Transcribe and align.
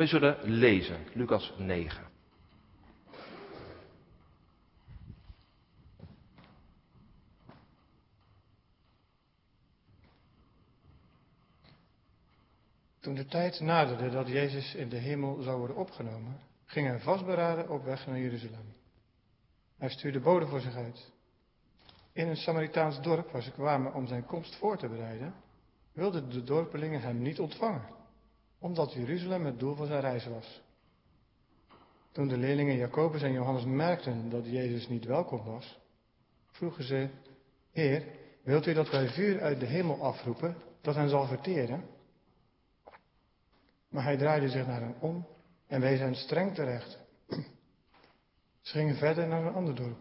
We 0.00 0.06
zullen 0.06 0.36
lezen, 0.42 1.06
Lucas 1.12 1.52
9. 1.58 2.04
Toen 13.00 13.14
de 13.14 13.26
tijd 13.26 13.60
naderde 13.60 14.10
dat 14.10 14.28
Jezus 14.28 14.74
in 14.74 14.88
de 14.88 14.96
hemel 14.96 15.42
zou 15.42 15.58
worden 15.58 15.76
opgenomen, 15.76 16.40
ging 16.64 16.86
hij 16.86 17.00
vastberaden 17.00 17.68
op 17.68 17.84
weg 17.84 18.06
naar 18.06 18.18
Jeruzalem. 18.18 18.74
Hij 19.78 19.88
stuurde 19.88 20.20
boden 20.20 20.48
voor 20.48 20.60
zich 20.60 20.74
uit. 20.74 21.12
In 22.12 22.28
een 22.28 22.36
Samaritaans 22.36 23.02
dorp 23.02 23.30
waar 23.30 23.42
ze 23.42 23.50
kwamen 23.50 23.94
om 23.94 24.06
zijn 24.06 24.26
komst 24.26 24.56
voor 24.56 24.78
te 24.78 24.88
bereiden, 24.88 25.34
wilden 25.92 26.30
de 26.30 26.44
dorpelingen 26.44 27.00
hem 27.00 27.22
niet 27.22 27.40
ontvangen, 27.40 27.98
omdat 28.60 28.92
Jeruzalem 28.92 29.44
het 29.44 29.58
doel 29.58 29.74
van 29.74 29.86
zijn 29.86 30.00
reis 30.00 30.26
was. 30.26 30.62
Toen 32.12 32.28
de 32.28 32.36
leerlingen 32.36 32.76
Jacobus 32.76 33.22
en 33.22 33.32
Johannes 33.32 33.64
merkten 33.64 34.30
dat 34.30 34.46
Jezus 34.46 34.88
niet 34.88 35.04
welkom 35.04 35.44
was, 35.44 35.78
vroegen 36.46 36.84
ze, 36.84 37.08
Heer, 37.72 38.04
wilt 38.42 38.66
u 38.66 38.72
dat 38.72 38.90
wij 38.90 39.08
vuur 39.08 39.40
uit 39.40 39.60
de 39.60 39.66
hemel 39.66 40.02
afroepen 40.02 40.56
dat 40.80 40.94
hen 40.94 41.08
zal 41.08 41.26
verteren? 41.26 41.84
Maar 43.88 44.04
hij 44.04 44.16
draaide 44.16 44.48
zich 44.48 44.66
naar 44.66 44.80
hen 44.80 44.96
om 45.00 45.26
en 45.66 45.80
wees 45.80 45.98
hen 45.98 46.14
streng 46.14 46.54
terecht. 46.54 46.98
Ze 48.60 48.72
gingen 48.72 48.96
verder 48.96 49.28
naar 49.28 49.46
een 49.46 49.54
ander 49.54 49.74
dorp. 49.74 49.98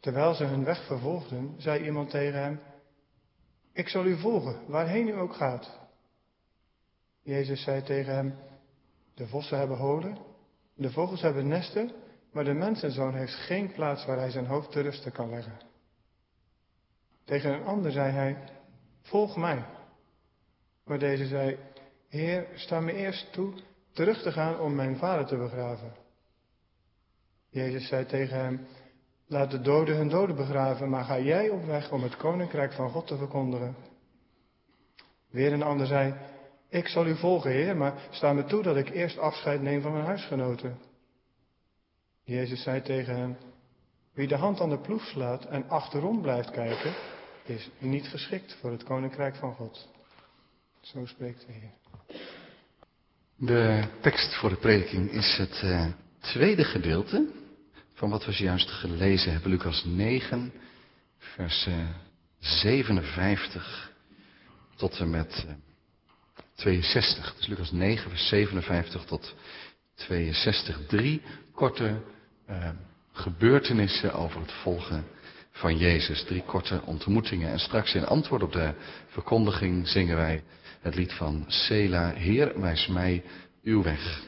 Terwijl 0.00 0.34
ze 0.34 0.44
hun 0.44 0.64
weg 0.64 0.86
vervolgden, 0.86 1.54
zei 1.58 1.84
iemand 1.84 2.10
tegen 2.10 2.42
hem, 2.42 2.60
ik 3.72 3.88
zal 3.88 4.04
u 4.04 4.18
volgen, 4.18 4.60
waarheen 4.66 5.08
u 5.08 5.18
ook 5.18 5.34
gaat. 5.34 5.81
Jezus 7.22 7.62
zei 7.62 7.82
tegen 7.82 8.14
hem, 8.14 8.34
de 9.14 9.26
vossen 9.26 9.58
hebben 9.58 9.76
holen, 9.76 10.18
de 10.74 10.90
vogels 10.90 11.20
hebben 11.20 11.48
nesten, 11.48 11.92
maar 12.32 12.44
de 12.44 12.52
mensenzoon 12.52 13.14
heeft 13.14 13.34
geen 13.34 13.72
plaats 13.72 14.06
waar 14.06 14.18
hij 14.18 14.30
zijn 14.30 14.46
hoofd 14.46 14.72
te 14.72 14.80
rusten 14.80 15.12
kan 15.12 15.30
leggen. 15.30 15.60
Tegen 17.24 17.52
een 17.52 17.64
ander 17.64 17.92
zei 17.92 18.12
hij, 18.12 18.38
volg 19.02 19.36
mij. 19.36 19.64
Maar 20.84 20.98
deze 20.98 21.26
zei, 21.26 21.58
Heer, 22.08 22.46
sta 22.54 22.80
me 22.80 22.92
eerst 22.92 23.32
toe 23.32 23.52
terug 23.92 24.22
te 24.22 24.32
gaan 24.32 24.60
om 24.60 24.74
mijn 24.74 24.96
vader 24.96 25.26
te 25.26 25.36
begraven. 25.36 25.92
Jezus 27.48 27.88
zei 27.88 28.06
tegen 28.06 28.38
hem, 28.38 28.66
laat 29.26 29.50
de 29.50 29.60
doden 29.60 29.96
hun 29.96 30.08
doden 30.08 30.36
begraven, 30.36 30.88
maar 30.88 31.04
ga 31.04 31.18
jij 31.18 31.48
op 31.48 31.64
weg 31.64 31.92
om 31.92 32.02
het 32.02 32.16
koninkrijk 32.16 32.72
van 32.72 32.90
God 32.90 33.06
te 33.06 33.16
verkondigen. 33.16 33.76
Weer 35.30 35.52
een 35.52 35.62
ander 35.62 35.86
zei, 35.86 36.14
ik 36.72 36.88
zal 36.88 37.06
u 37.06 37.16
volgen, 37.16 37.50
Heer, 37.50 37.76
maar 37.76 37.94
sta 38.10 38.32
me 38.32 38.44
toe 38.44 38.62
dat 38.62 38.76
ik 38.76 38.90
eerst 38.90 39.18
afscheid 39.18 39.62
neem 39.62 39.80
van 39.80 39.92
mijn 39.92 40.04
huisgenoten. 40.04 40.78
Jezus 42.24 42.62
zei 42.62 42.82
tegen 42.82 43.16
hem, 43.16 43.36
wie 44.14 44.28
de 44.28 44.36
hand 44.36 44.60
aan 44.60 44.70
de 44.70 44.78
ploeg 44.78 45.04
slaat 45.04 45.44
en 45.44 45.68
achterom 45.68 46.22
blijft 46.22 46.50
kijken, 46.50 46.94
is 47.44 47.70
niet 47.78 48.06
geschikt 48.06 48.56
voor 48.60 48.70
het 48.70 48.82
koninkrijk 48.82 49.36
van 49.36 49.54
God. 49.54 49.88
Zo 50.80 51.06
spreekt 51.06 51.46
de 51.46 51.52
Heer. 51.52 51.72
De 53.36 53.84
tekst 54.00 54.34
voor 54.34 54.48
de 54.48 54.56
prediking 54.56 55.10
is 55.10 55.36
het 55.36 55.62
uh, 55.64 55.86
tweede 56.18 56.64
gedeelte 56.64 57.30
van 57.92 58.10
wat 58.10 58.24
we 58.24 58.32
zojuist 58.32 58.70
gelezen 58.70 59.32
hebben. 59.32 59.50
Lucas 59.50 59.84
9, 59.84 60.52
vers 61.18 61.66
uh, 61.66 61.88
57 62.38 63.92
tot 64.76 64.98
en 64.98 65.10
met 65.10 65.44
uh, 65.46 65.52
62. 66.62 67.34
Dus 67.36 67.46
Lucas 67.46 67.72
9, 67.72 68.10
vers 68.10 68.28
57 68.28 69.04
tot 69.04 69.34
62. 69.94 70.78
Drie 70.86 71.22
korte 71.54 72.02
uh, 72.50 72.70
gebeurtenissen 73.12 74.14
over 74.14 74.40
het 74.40 74.52
volgen 74.52 75.04
van 75.50 75.78
Jezus. 75.78 76.24
Drie 76.24 76.42
korte 76.42 76.82
ontmoetingen. 76.84 77.50
En 77.50 77.58
straks 77.58 77.94
in 77.94 78.06
antwoord 78.06 78.42
op 78.42 78.52
de 78.52 78.74
verkondiging 79.06 79.88
zingen 79.88 80.16
wij 80.16 80.42
het 80.80 80.94
lied 80.94 81.12
van 81.12 81.44
Sela. 81.48 82.12
Heer, 82.12 82.60
wijs 82.60 82.86
mij 82.86 83.24
uw 83.62 83.82
weg. 83.82 84.22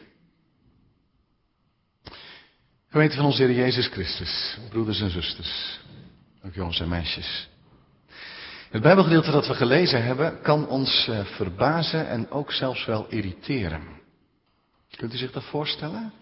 Gemeente 2.89 3.17
van 3.17 3.25
onze 3.25 3.43
Heer 3.43 3.55
Jezus 3.55 3.87
Christus, 3.87 4.59
broeders 4.69 5.00
en 5.00 5.11
zusters, 5.11 5.81
ook 6.44 6.55
jongens 6.55 6.81
en 6.81 6.89
meisjes. 6.89 7.49
Het 8.75 8.83
Bijbelgedeelte 8.83 9.31
dat 9.31 9.47
we 9.47 9.55
gelezen 9.55 10.05
hebben 10.05 10.41
kan 10.43 10.69
ons 10.69 11.07
uh, 11.11 11.25
verbazen 11.25 12.09
en 12.09 12.31
ook 12.31 12.53
zelfs 12.53 12.85
wel 12.85 13.07
irriteren. 13.09 13.83
Kunt 14.97 15.15
u 15.15 15.17
zich 15.17 15.33
dat 15.33 15.45
voorstellen? 15.45 16.12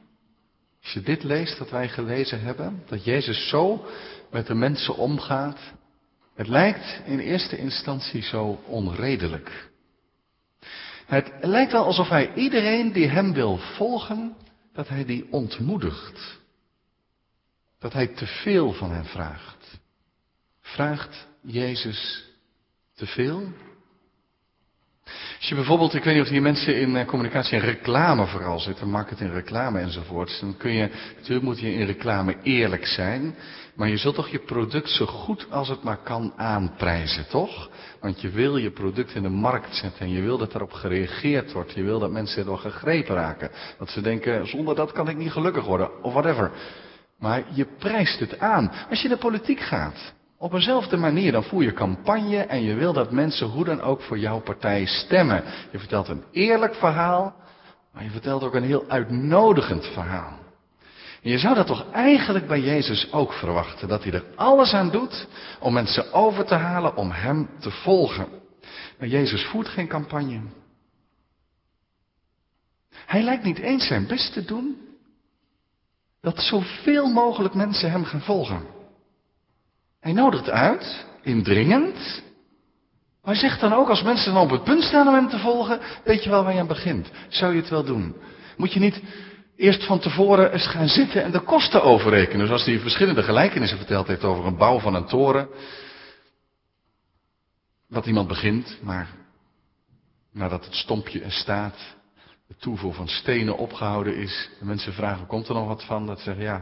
Als 0.83 0.93
je 0.93 1.01
dit 1.01 1.23
leest 1.23 1.59
dat 1.59 1.71
wij 1.71 1.89
gelezen 1.89 2.41
hebben, 2.41 2.83
dat 2.87 3.05
Jezus 3.05 3.49
zo 3.49 3.87
met 4.31 4.47
de 4.47 4.55
mensen 4.55 4.97
omgaat, 4.97 5.59
het 6.35 6.49
lijkt 6.49 7.01
in 7.05 7.19
eerste 7.19 7.57
instantie 7.57 8.23
zo 8.23 8.61
onredelijk. 8.67 9.71
Het 11.07 11.33
lijkt 11.41 11.73
wel 11.73 11.85
alsof 11.85 12.09
hij 12.09 12.35
iedereen 12.35 12.93
die 12.93 13.09
hem 13.09 13.33
wil 13.33 13.57
volgen, 13.57 14.37
dat 14.73 14.89
hij 14.89 15.05
die 15.05 15.27
ontmoedigt. 15.31 16.39
Dat 17.79 17.93
hij 17.93 18.07
te 18.07 18.27
veel 18.27 18.73
van 18.73 18.91
hen 18.91 19.07
vraagt. 19.07 19.81
Vraagt 20.61 21.27
Jezus 21.43 22.31
te 23.03 23.09
veel? 23.09 23.43
Als 25.39 25.49
je 25.49 25.55
bijvoorbeeld, 25.55 25.95
ik 25.95 26.05
weet 26.05 26.15
niet 26.15 26.23
of 26.23 26.29
hier 26.29 26.43
mensen 26.43 26.81
in 26.81 27.07
communicatie 27.07 27.59
en 27.59 27.65
reclame 27.65 28.27
vooral 28.27 28.59
zitten, 28.59 28.91
marketing, 28.91 29.33
reclame 29.33 29.79
enzovoorts, 29.79 30.41
dan 30.41 30.57
kun 30.57 30.73
je, 30.73 30.91
natuurlijk 31.17 31.45
moet 31.45 31.61
je 31.61 31.73
in 31.73 31.87
reclame 31.87 32.37
eerlijk 32.43 32.87
zijn, 32.87 33.35
maar 33.75 33.89
je 33.89 33.97
zult 33.97 34.15
toch 34.15 34.29
je 34.29 34.39
product 34.39 34.91
zo 34.91 35.07
goed 35.07 35.51
als 35.51 35.69
het 35.69 35.83
maar 35.83 35.97
kan 35.97 36.33
aanprijzen, 36.37 37.29
toch? 37.29 37.71
Want 38.01 38.21
je 38.21 38.31
wil 38.31 38.57
je 38.57 38.71
product 38.71 39.15
in 39.15 39.23
de 39.23 39.29
markt 39.29 39.77
zetten 39.77 40.01
en 40.01 40.13
je 40.13 40.21
wil 40.21 40.39
dat 40.39 40.55
erop 40.55 40.73
gereageerd 40.73 41.53
wordt. 41.53 41.73
Je 41.73 41.83
wil 41.83 41.99
dat 41.99 42.11
mensen 42.11 42.39
erdoor 42.39 42.59
gegrepen 42.59 43.15
raken. 43.15 43.51
Dat 43.79 43.91
ze 43.91 44.01
denken, 44.01 44.47
zonder 44.47 44.75
dat 44.75 44.93
kan 44.93 45.09
ik 45.09 45.17
niet 45.17 45.33
gelukkig 45.33 45.65
worden, 45.65 46.03
of 46.03 46.13
whatever. 46.13 46.51
Maar 47.19 47.43
je 47.51 47.67
prijst 47.79 48.19
het 48.19 48.39
aan. 48.39 48.73
Als 48.91 49.03
je 49.03 49.09
de 49.09 49.17
politiek 49.17 49.61
gaat, 49.61 50.13
op 50.43 50.53
eenzelfde 50.53 50.97
manier, 50.97 51.33
dan 51.33 51.45
voer 51.45 51.63
je 51.63 51.73
campagne 51.73 52.37
en 52.37 52.63
je 52.63 52.75
wil 52.75 52.93
dat 52.93 53.11
mensen 53.11 53.47
hoe 53.47 53.65
dan 53.65 53.81
ook 53.81 54.01
voor 54.01 54.19
jouw 54.19 54.41
partij 54.41 54.87
stemmen. 54.87 55.45
Je 55.71 55.79
vertelt 55.79 56.09
een 56.09 56.25
eerlijk 56.33 56.75
verhaal, 56.75 57.35
maar 57.93 58.05
je 58.05 58.11
vertelt 58.11 58.43
ook 58.43 58.55
een 58.55 58.63
heel 58.63 58.85
uitnodigend 58.89 59.87
verhaal. 59.87 60.39
En 61.23 61.31
je 61.31 61.39
zou 61.39 61.55
dat 61.55 61.67
toch 61.67 61.91
eigenlijk 61.93 62.47
bij 62.47 62.61
Jezus 62.61 63.13
ook 63.13 63.33
verwachten, 63.33 63.89
dat 63.89 64.03
hij 64.03 64.13
er 64.13 64.25
alles 64.35 64.73
aan 64.73 64.91
doet 64.91 65.27
om 65.61 65.73
mensen 65.73 66.13
over 66.13 66.45
te 66.45 66.55
halen 66.55 66.97
om 66.97 67.11
hem 67.11 67.49
te 67.59 67.71
volgen. 67.71 68.27
Maar 68.99 69.09
Jezus 69.09 69.45
voert 69.45 69.69
geen 69.69 69.89
campagne. 69.89 70.41
Hij 73.07 73.23
lijkt 73.23 73.45
niet 73.45 73.59
eens 73.59 73.87
zijn 73.87 74.07
best 74.07 74.33
te 74.33 74.45
doen 74.45 74.77
dat 76.21 76.41
zoveel 76.41 77.07
mogelijk 77.07 77.55
mensen 77.55 77.91
hem 77.91 78.05
gaan 78.05 78.23
volgen. 78.23 78.81
Hij 80.03 80.13
nodigt 80.13 80.51
uit, 80.51 81.07
indringend. 81.23 82.23
Maar 83.23 83.33
hij 83.35 83.49
zegt 83.49 83.61
dan 83.61 83.73
ook, 83.73 83.89
als 83.89 84.03
mensen 84.03 84.35
dan 84.35 84.43
op 84.43 84.51
het 84.51 84.65
punt 84.65 84.83
staan 84.83 85.09
om 85.09 85.15
hem 85.15 85.29
te 85.29 85.39
volgen, 85.39 85.81
weet 86.05 86.25
je 86.25 86.31
wel 86.31 86.45
waar 86.45 86.53
je 86.53 86.61
aan 86.61 86.67
begint. 86.67 87.11
Zou 87.29 87.55
je 87.55 87.61
het 87.61 87.71
wel 87.71 87.85
doen? 87.85 88.17
Moet 88.57 88.73
je 88.73 88.81
niet 88.81 89.03
eerst 89.57 89.85
van 89.85 89.99
tevoren 89.99 90.53
eens 90.53 90.67
gaan 90.67 90.89
zitten 90.89 91.23
en 91.23 91.31
de 91.31 91.41
kosten 91.41 91.83
overrekenen. 91.83 92.47
Zoals 92.47 92.65
hij 92.65 92.79
verschillende 92.79 93.23
gelijkenissen 93.23 93.79
verteld 93.79 94.07
heeft 94.07 94.25
over 94.25 94.47
een 94.47 94.57
bouw 94.57 94.79
van 94.79 94.95
een 94.95 95.07
toren. 95.07 95.49
Dat 97.89 98.07
iemand 98.07 98.29
begint, 98.29 98.79
maar 98.81 99.09
nadat 100.33 100.65
het 100.65 100.75
stompje 100.75 101.23
er 101.23 101.33
staat, 101.33 101.77
de 102.49 102.57
toevoer 102.57 102.95
van 102.95 103.09
stenen 103.09 103.57
opgehouden 103.57 104.17
is, 104.17 104.51
de 104.59 104.65
mensen 104.65 104.93
vragen, 104.93 105.27
komt 105.27 105.49
er 105.49 105.55
nog 105.55 105.67
wat 105.67 105.85
van? 105.85 106.07
Dat 106.07 106.19
ze 106.19 106.25
zeggen, 106.25 106.45
ja, 106.45 106.57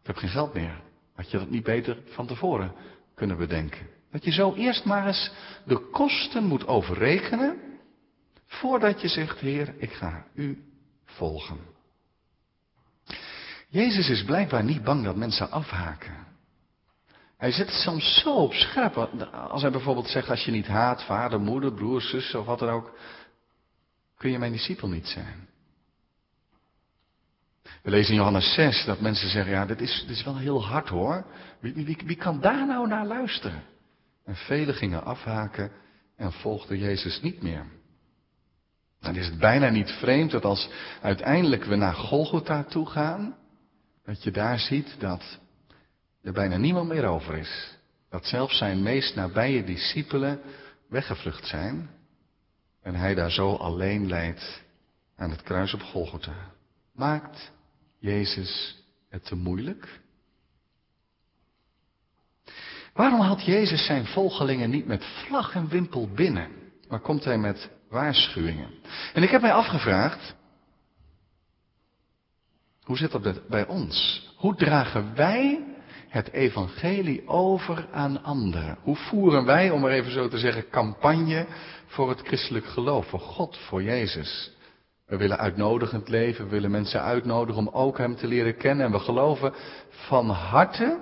ik 0.00 0.06
heb 0.06 0.16
geen 0.16 0.30
geld 0.30 0.54
meer. 0.54 0.85
Had 1.16 1.30
je 1.30 1.38
dat 1.38 1.50
niet 1.50 1.64
beter 1.64 1.98
van 2.06 2.26
tevoren 2.26 2.72
kunnen 3.14 3.36
bedenken? 3.36 3.86
Dat 4.10 4.24
je 4.24 4.32
zo 4.32 4.54
eerst 4.54 4.84
maar 4.84 5.06
eens 5.06 5.30
de 5.64 5.78
kosten 5.90 6.44
moet 6.44 6.66
overrekenen, 6.66 7.58
voordat 8.46 9.00
je 9.00 9.08
zegt, 9.08 9.38
Heer, 9.38 9.74
ik 9.78 9.92
ga 9.92 10.26
u 10.34 10.64
volgen. 11.04 11.58
Jezus 13.68 14.08
is 14.08 14.24
blijkbaar 14.24 14.64
niet 14.64 14.84
bang 14.84 15.04
dat 15.04 15.16
mensen 15.16 15.50
afhaken. 15.50 16.26
Hij 17.36 17.52
zet 17.52 17.66
het 17.66 17.76
soms 17.76 18.20
zo 18.20 18.34
op 18.34 18.52
scherp. 18.52 18.96
Als 19.32 19.62
hij 19.62 19.70
bijvoorbeeld 19.70 20.08
zegt, 20.08 20.30
als 20.30 20.44
je 20.44 20.50
niet 20.50 20.66
haat, 20.66 21.04
vader, 21.04 21.40
moeder, 21.40 21.72
broer, 21.72 22.00
zus 22.00 22.34
of 22.34 22.46
wat 22.46 22.58
dan 22.58 22.68
ook, 22.68 22.98
kun 24.16 24.30
je 24.30 24.38
mijn 24.38 24.52
discipel 24.52 24.88
niet 24.88 25.06
zijn. 25.06 25.48
We 27.86 27.92
lezen 27.92 28.12
in 28.12 28.18
Johannes 28.18 28.54
6 28.54 28.84
dat 28.84 29.00
mensen 29.00 29.28
zeggen, 29.28 29.52
ja, 29.52 29.66
dit 29.66 29.80
is, 29.80 30.04
dit 30.06 30.16
is 30.16 30.24
wel 30.24 30.36
heel 30.36 30.64
hard 30.64 30.88
hoor. 30.88 31.26
Wie, 31.60 31.72
wie, 31.74 31.98
wie 32.04 32.16
kan 32.16 32.40
daar 32.40 32.66
nou 32.66 32.88
naar 32.88 33.06
luisteren? 33.06 33.62
En 34.24 34.36
velen 34.36 34.74
gingen 34.74 35.04
afhaken 35.04 35.70
en 36.16 36.32
volgden 36.32 36.78
Jezus 36.78 37.20
niet 37.20 37.42
meer. 37.42 37.66
Dan 39.00 39.16
is 39.16 39.26
het 39.26 39.38
bijna 39.38 39.68
niet 39.68 39.90
vreemd 39.90 40.30
dat 40.30 40.44
als 40.44 40.68
uiteindelijk 41.02 41.64
we 41.64 41.76
naar 41.76 41.94
Golgotha 41.94 42.64
toe 42.64 42.86
gaan, 42.86 43.36
dat 44.04 44.22
je 44.22 44.30
daar 44.30 44.58
ziet 44.58 44.96
dat 44.98 45.38
er 46.22 46.32
bijna 46.32 46.56
niemand 46.56 46.88
meer 46.88 47.04
over 47.04 47.36
is. 47.36 47.76
Dat 48.10 48.26
zelfs 48.26 48.58
zijn 48.58 48.82
meest 48.82 49.14
nabije 49.14 49.64
discipelen 49.64 50.40
weggevlucht 50.88 51.46
zijn. 51.46 51.90
En 52.82 52.94
hij 52.94 53.14
daar 53.14 53.30
zo 53.30 53.54
alleen 53.54 54.08
leidt 54.08 54.62
aan 55.16 55.30
het 55.30 55.42
kruis 55.42 55.74
op 55.74 55.82
Golgotha. 55.82 56.52
Maakt 56.94 57.54
Jezus 57.98 58.82
het 59.08 59.24
te 59.24 59.34
moeilijk? 59.34 60.00
Waarom 62.92 63.20
haalt 63.20 63.44
Jezus 63.44 63.86
zijn 63.86 64.06
volgelingen 64.06 64.70
niet 64.70 64.86
met 64.86 65.04
vlag 65.04 65.54
en 65.54 65.68
wimpel 65.68 66.08
binnen, 66.08 66.50
maar 66.88 67.00
komt 67.00 67.24
hij 67.24 67.38
met 67.38 67.70
waarschuwingen? 67.88 68.70
En 69.14 69.22
ik 69.22 69.30
heb 69.30 69.40
mij 69.40 69.52
afgevraagd, 69.52 70.34
hoe 72.82 72.96
zit 72.96 73.10
dat 73.10 73.48
bij 73.48 73.66
ons? 73.66 74.28
Hoe 74.36 74.54
dragen 74.54 75.14
wij 75.14 75.64
het 76.08 76.32
evangelie 76.32 77.28
over 77.28 77.88
aan 77.92 78.22
anderen? 78.22 78.78
Hoe 78.82 78.96
voeren 78.96 79.44
wij, 79.44 79.70
om 79.70 79.80
maar 79.80 79.90
even 79.90 80.12
zo 80.12 80.28
te 80.28 80.38
zeggen, 80.38 80.70
campagne 80.70 81.46
voor 81.86 82.08
het 82.08 82.20
christelijk 82.20 82.66
geloof, 82.66 83.06
voor 83.06 83.20
God, 83.20 83.56
voor 83.56 83.82
Jezus? 83.82 84.55
We 85.06 85.16
willen 85.16 85.38
uitnodigend 85.38 86.08
leven, 86.08 86.44
we 86.44 86.50
willen 86.50 86.70
mensen 86.70 87.02
uitnodigen 87.02 87.66
om 87.66 87.74
ook 87.74 87.98
Hem 87.98 88.16
te 88.16 88.26
leren 88.26 88.56
kennen. 88.56 88.86
En 88.86 88.92
we 88.92 88.98
geloven 88.98 89.52
van 89.88 90.28
harte 90.30 90.98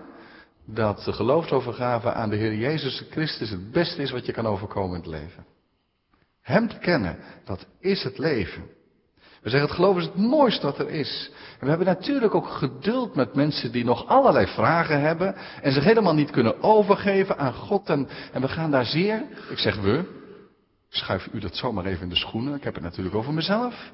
dat 0.67 1.05
de 1.05 1.13
geloofsovergave 1.13 2.13
aan 2.13 2.31
de 2.31 2.37
Heer 2.37 2.55
Jezus 2.55 3.05
Christus 3.11 3.51
het 3.51 3.71
beste 3.71 4.03
is 4.03 4.11
wat 4.11 4.27
je 4.27 4.33
kan 4.33 4.47
overkomen 4.47 4.97
in 4.97 5.03
het 5.03 5.21
leven. 5.21 5.47
Hem 6.41 6.69
te 6.69 6.79
kennen, 6.79 7.19
dat 7.45 7.67
is 7.81 8.03
het 8.03 8.19
leven. 8.19 8.63
We 9.43 9.51
zeggen 9.51 9.69
het 9.69 9.79
geloof 9.79 9.97
is 9.97 10.05
het 10.05 10.17
mooiste 10.17 10.67
wat 10.67 10.79
er 10.79 10.89
is. 10.89 11.31
En 11.53 11.61
we 11.61 11.69
hebben 11.69 11.87
natuurlijk 11.87 12.35
ook 12.35 12.49
geduld 12.49 13.15
met 13.15 13.35
mensen 13.35 13.73
die 13.73 13.85
nog 13.85 14.07
allerlei 14.07 14.47
vragen 14.47 15.01
hebben 15.01 15.35
en 15.63 15.73
zich 15.73 15.85
helemaal 15.85 16.15
niet 16.15 16.31
kunnen 16.31 16.63
overgeven 16.63 17.39
aan 17.39 17.55
God. 17.55 17.89
En, 17.89 18.09
en 18.33 18.41
we 18.41 18.49
gaan 18.49 18.71
daar 18.71 18.87
zeer, 18.87 19.23
ik 19.51 19.59
zeg 19.59 19.81
we, 19.81 20.05
schuif 20.97 21.29
u 21.33 21.41
dat 21.41 21.57
zomaar 21.57 21.85
even 21.85 22.03
in 22.03 22.09
de 22.09 22.17
schoenen, 22.17 22.55
ik 22.55 22.65
heb 22.65 22.75
het 22.75 22.83
natuurlijk 22.83 23.15
over 23.15 23.33
mezelf. 23.33 23.93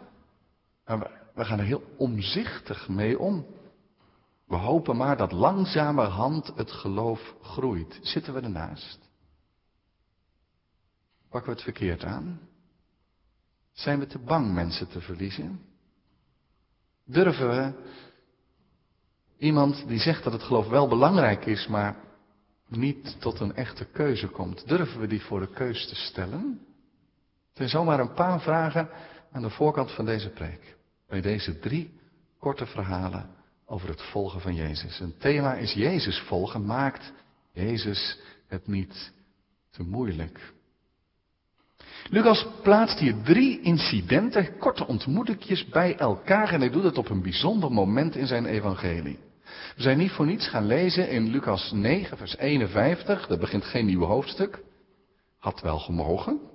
Maar 0.84 0.98
we, 0.98 1.10
we 1.34 1.44
gaan 1.44 1.58
er 1.58 1.64
heel 1.64 1.82
omzichtig 1.96 2.88
mee 2.88 3.18
om. 3.18 3.46
We 4.46 4.56
hopen 4.56 4.96
maar 4.96 5.16
dat 5.16 5.32
langzamerhand 5.32 6.52
het 6.56 6.70
geloof 6.72 7.34
groeit. 7.42 7.98
Zitten 8.02 8.34
we 8.34 8.40
ernaast? 8.40 8.98
Pakken 11.28 11.50
we 11.50 11.56
het 11.56 11.64
verkeerd 11.64 12.04
aan? 12.04 12.40
Zijn 13.72 13.98
we 13.98 14.06
te 14.06 14.18
bang 14.18 14.52
mensen 14.52 14.88
te 14.88 15.00
verliezen? 15.00 15.60
Durven 17.04 17.48
we 17.48 17.72
iemand 19.38 19.88
die 19.88 19.98
zegt 19.98 20.24
dat 20.24 20.32
het 20.32 20.42
geloof 20.42 20.68
wel 20.68 20.88
belangrijk 20.88 21.46
is, 21.46 21.66
maar 21.66 21.96
niet 22.68 23.20
tot 23.20 23.40
een 23.40 23.54
echte 23.54 23.84
keuze 23.84 24.28
komt, 24.28 24.68
durven 24.68 25.00
we 25.00 25.06
die 25.06 25.22
voor 25.22 25.40
de 25.40 25.52
keus 25.52 25.88
te 25.88 25.94
stellen? 25.94 26.68
Zijn 27.60 27.72
zomaar 27.72 28.00
een 28.00 28.12
paar 28.12 28.40
vragen 28.40 28.88
aan 29.32 29.42
de 29.42 29.50
voorkant 29.50 29.90
van 29.90 30.04
deze 30.04 30.28
preek. 30.28 30.76
Bij 31.08 31.20
deze 31.20 31.58
drie 31.58 32.00
korte 32.38 32.66
verhalen 32.66 33.30
over 33.66 33.88
het 33.88 34.02
volgen 34.02 34.40
van 34.40 34.54
Jezus. 34.54 35.00
Een 35.00 35.16
thema 35.18 35.54
is 35.54 35.72
Jezus 35.72 36.18
volgen, 36.18 36.64
maakt 36.64 37.12
Jezus 37.52 38.18
het 38.46 38.66
niet 38.66 39.12
te 39.70 39.82
moeilijk. 39.82 40.52
Lucas 42.10 42.46
plaatst 42.62 42.98
hier 42.98 43.14
drie 43.22 43.60
incidenten, 43.60 44.58
korte 44.58 44.86
ontmoetingjes 44.86 45.66
bij 45.66 45.96
elkaar 45.96 46.52
en 46.52 46.60
hij 46.60 46.70
doet 46.70 46.84
het 46.84 46.98
op 46.98 47.08
een 47.08 47.22
bijzonder 47.22 47.72
moment 47.72 48.16
in 48.16 48.26
zijn 48.26 48.46
evangelie. 48.46 49.18
We 49.76 49.82
zijn 49.82 49.98
niet 49.98 50.12
voor 50.12 50.26
niets 50.26 50.48
gaan 50.48 50.66
lezen 50.66 51.10
in 51.10 51.28
Lucas 51.28 51.72
9, 51.72 52.16
vers 52.16 52.36
51, 52.36 53.26
dat 53.26 53.40
begint 53.40 53.64
geen 53.64 53.86
nieuw 53.86 54.04
hoofdstuk. 54.04 54.62
Had 55.38 55.60
wel 55.60 55.78
gemogen, 55.78 56.49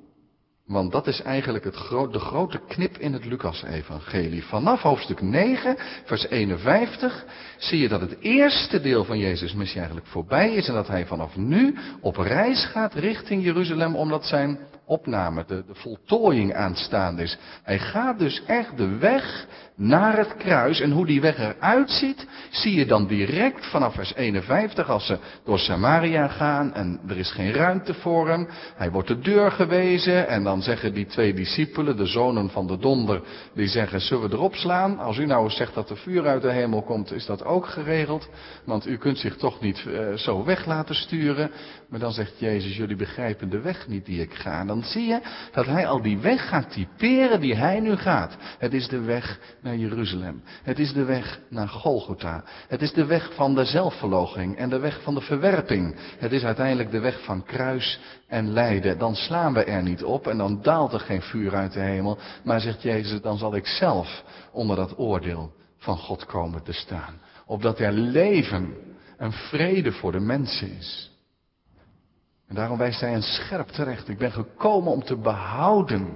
want 0.65 0.91
dat 0.91 1.07
is 1.07 1.21
eigenlijk 1.21 1.63
het 1.63 1.75
de 2.11 2.19
grote 2.19 2.59
knip 2.67 2.97
in 2.97 3.13
het 3.13 3.25
Lucas-evangelie. 3.25 4.43
Vanaf 4.43 4.81
hoofdstuk 4.81 5.21
9, 5.21 5.75
vers 6.05 6.27
51, 6.27 7.25
zie 7.57 7.79
je 7.79 7.87
dat 7.87 8.01
het 8.01 8.17
eerste 8.19 8.81
deel 8.81 9.03
van 9.03 9.19
Jezus' 9.19 9.53
missie 9.53 9.77
eigenlijk 9.77 10.07
voorbij 10.07 10.53
is 10.53 10.67
en 10.67 10.73
dat 10.73 10.87
hij 10.87 11.05
vanaf 11.05 11.35
nu 11.35 11.75
op 12.01 12.17
reis 12.17 12.65
gaat 12.65 12.93
richting 12.93 13.43
Jeruzalem 13.43 13.95
omdat 13.95 14.25
zijn 14.25 14.59
opname, 14.85 15.43
de, 15.47 15.63
de 15.67 15.75
voltooiing 15.75 16.53
aanstaande 16.53 17.21
is. 17.21 17.37
Hij 17.63 17.79
gaat 17.79 18.19
dus 18.19 18.43
echt 18.45 18.77
de 18.77 18.97
weg 18.97 19.47
naar 19.75 20.17
het 20.17 20.35
kruis. 20.37 20.79
En 20.79 20.91
hoe 20.91 21.05
die 21.05 21.21
weg 21.21 21.37
eruit 21.37 21.91
ziet, 21.91 22.27
zie 22.49 22.75
je 22.75 22.85
dan 22.85 23.07
direct 23.07 23.65
vanaf 23.65 23.93
vers 23.93 24.13
51 24.15 24.89
als 24.89 25.05
ze 25.05 25.17
door 25.43 25.59
Samaria 25.59 26.27
gaan 26.27 26.73
en 26.73 26.99
er 27.07 27.17
is 27.17 27.31
geen 27.31 27.53
ruimte 27.53 27.93
voor 27.93 28.29
hem. 28.29 28.47
Hij 28.75 28.91
wordt 28.91 29.07
de 29.07 29.19
deur 29.19 29.51
gewezen 29.51 30.27
en 30.27 30.43
dan 30.43 30.61
zeggen 30.61 30.93
die 30.93 31.05
twee 31.05 31.33
discipelen, 31.33 31.97
de 31.97 32.05
zonen 32.05 32.49
van 32.49 32.67
de 32.67 32.77
donder, 32.77 33.21
die 33.53 33.67
zeggen, 33.67 34.01
zullen 34.01 34.29
we 34.29 34.35
erop 34.35 34.55
slaan? 34.55 34.99
Als 34.99 35.17
u 35.17 35.25
nou 35.25 35.43
eens 35.43 35.55
zegt 35.55 35.73
dat 35.73 35.89
er 35.89 35.97
vuur 35.97 36.27
uit 36.27 36.41
de 36.41 36.51
hemel 36.51 36.81
komt, 36.81 37.11
is 37.11 37.25
dat 37.25 37.45
ook 37.45 37.65
geregeld. 37.67 38.29
Want 38.65 38.87
u 38.87 38.97
kunt 38.97 39.17
zich 39.17 39.37
toch 39.37 39.61
niet 39.61 39.85
uh, 39.87 40.13
zo 40.13 40.43
weg 40.43 40.65
laten 40.65 40.95
sturen. 40.95 41.51
Maar 41.89 41.99
dan 41.99 42.11
zegt 42.11 42.39
Jezus, 42.39 42.77
jullie 42.77 42.95
begrijpen 42.95 43.49
de 43.49 43.59
weg 43.59 43.87
niet 43.87 44.05
die 44.05 44.21
ik 44.21 44.33
ga. 44.33 44.63
Dan 44.75 44.83
zie 44.83 45.05
je 45.05 45.21
dat 45.51 45.65
hij 45.65 45.87
al 45.87 46.01
die 46.01 46.17
weg 46.17 46.47
gaat 46.47 46.71
typeren 46.71 47.39
die 47.39 47.55
hij 47.55 47.79
nu 47.79 47.95
gaat. 47.95 48.37
Het 48.57 48.73
is 48.73 48.87
de 48.87 48.99
weg 48.99 49.39
naar 49.61 49.75
Jeruzalem. 49.75 50.43
Het 50.63 50.79
is 50.79 50.93
de 50.93 51.03
weg 51.03 51.39
naar 51.49 51.67
Golgotha. 51.67 52.43
Het 52.67 52.81
is 52.81 52.93
de 52.93 53.05
weg 53.05 53.33
van 53.35 53.55
de 53.55 53.65
zelfverloochening 53.65 54.57
en 54.57 54.69
de 54.69 54.79
weg 54.79 55.01
van 55.01 55.13
de 55.13 55.21
verwerping. 55.21 55.95
Het 56.17 56.31
is 56.31 56.43
uiteindelijk 56.43 56.91
de 56.91 56.99
weg 56.99 57.23
van 57.23 57.43
kruis 57.43 57.99
en 58.27 58.51
lijden. 58.51 58.97
Dan 58.97 59.15
slaan 59.15 59.53
we 59.53 59.63
er 59.63 59.83
niet 59.83 60.03
op 60.03 60.27
en 60.27 60.37
dan 60.37 60.61
daalt 60.61 60.93
er 60.93 60.99
geen 60.99 61.21
vuur 61.21 61.55
uit 61.55 61.73
de 61.73 61.79
hemel. 61.79 62.17
Maar 62.43 62.61
zegt 62.61 62.81
Jezus, 62.81 63.21
dan 63.21 63.37
zal 63.37 63.55
ik 63.55 63.67
zelf 63.67 64.23
onder 64.51 64.75
dat 64.75 64.97
oordeel 64.97 65.51
van 65.77 65.97
God 65.97 66.25
komen 66.25 66.63
te 66.63 66.73
staan. 66.73 67.21
Opdat 67.45 67.79
er 67.79 67.91
leven 67.91 68.73
en 69.17 69.31
vrede 69.31 69.91
voor 69.91 70.11
de 70.11 70.19
mensen 70.19 70.77
is. 70.77 71.14
En 72.47 72.55
daarom 72.55 72.77
wijst 72.77 72.99
hij 72.99 73.13
een 73.13 73.21
scherp 73.21 73.67
terecht. 73.67 74.09
Ik 74.09 74.17
ben 74.17 74.31
gekomen 74.31 74.91
om 74.91 75.03
te 75.03 75.15
behouden, 75.15 76.07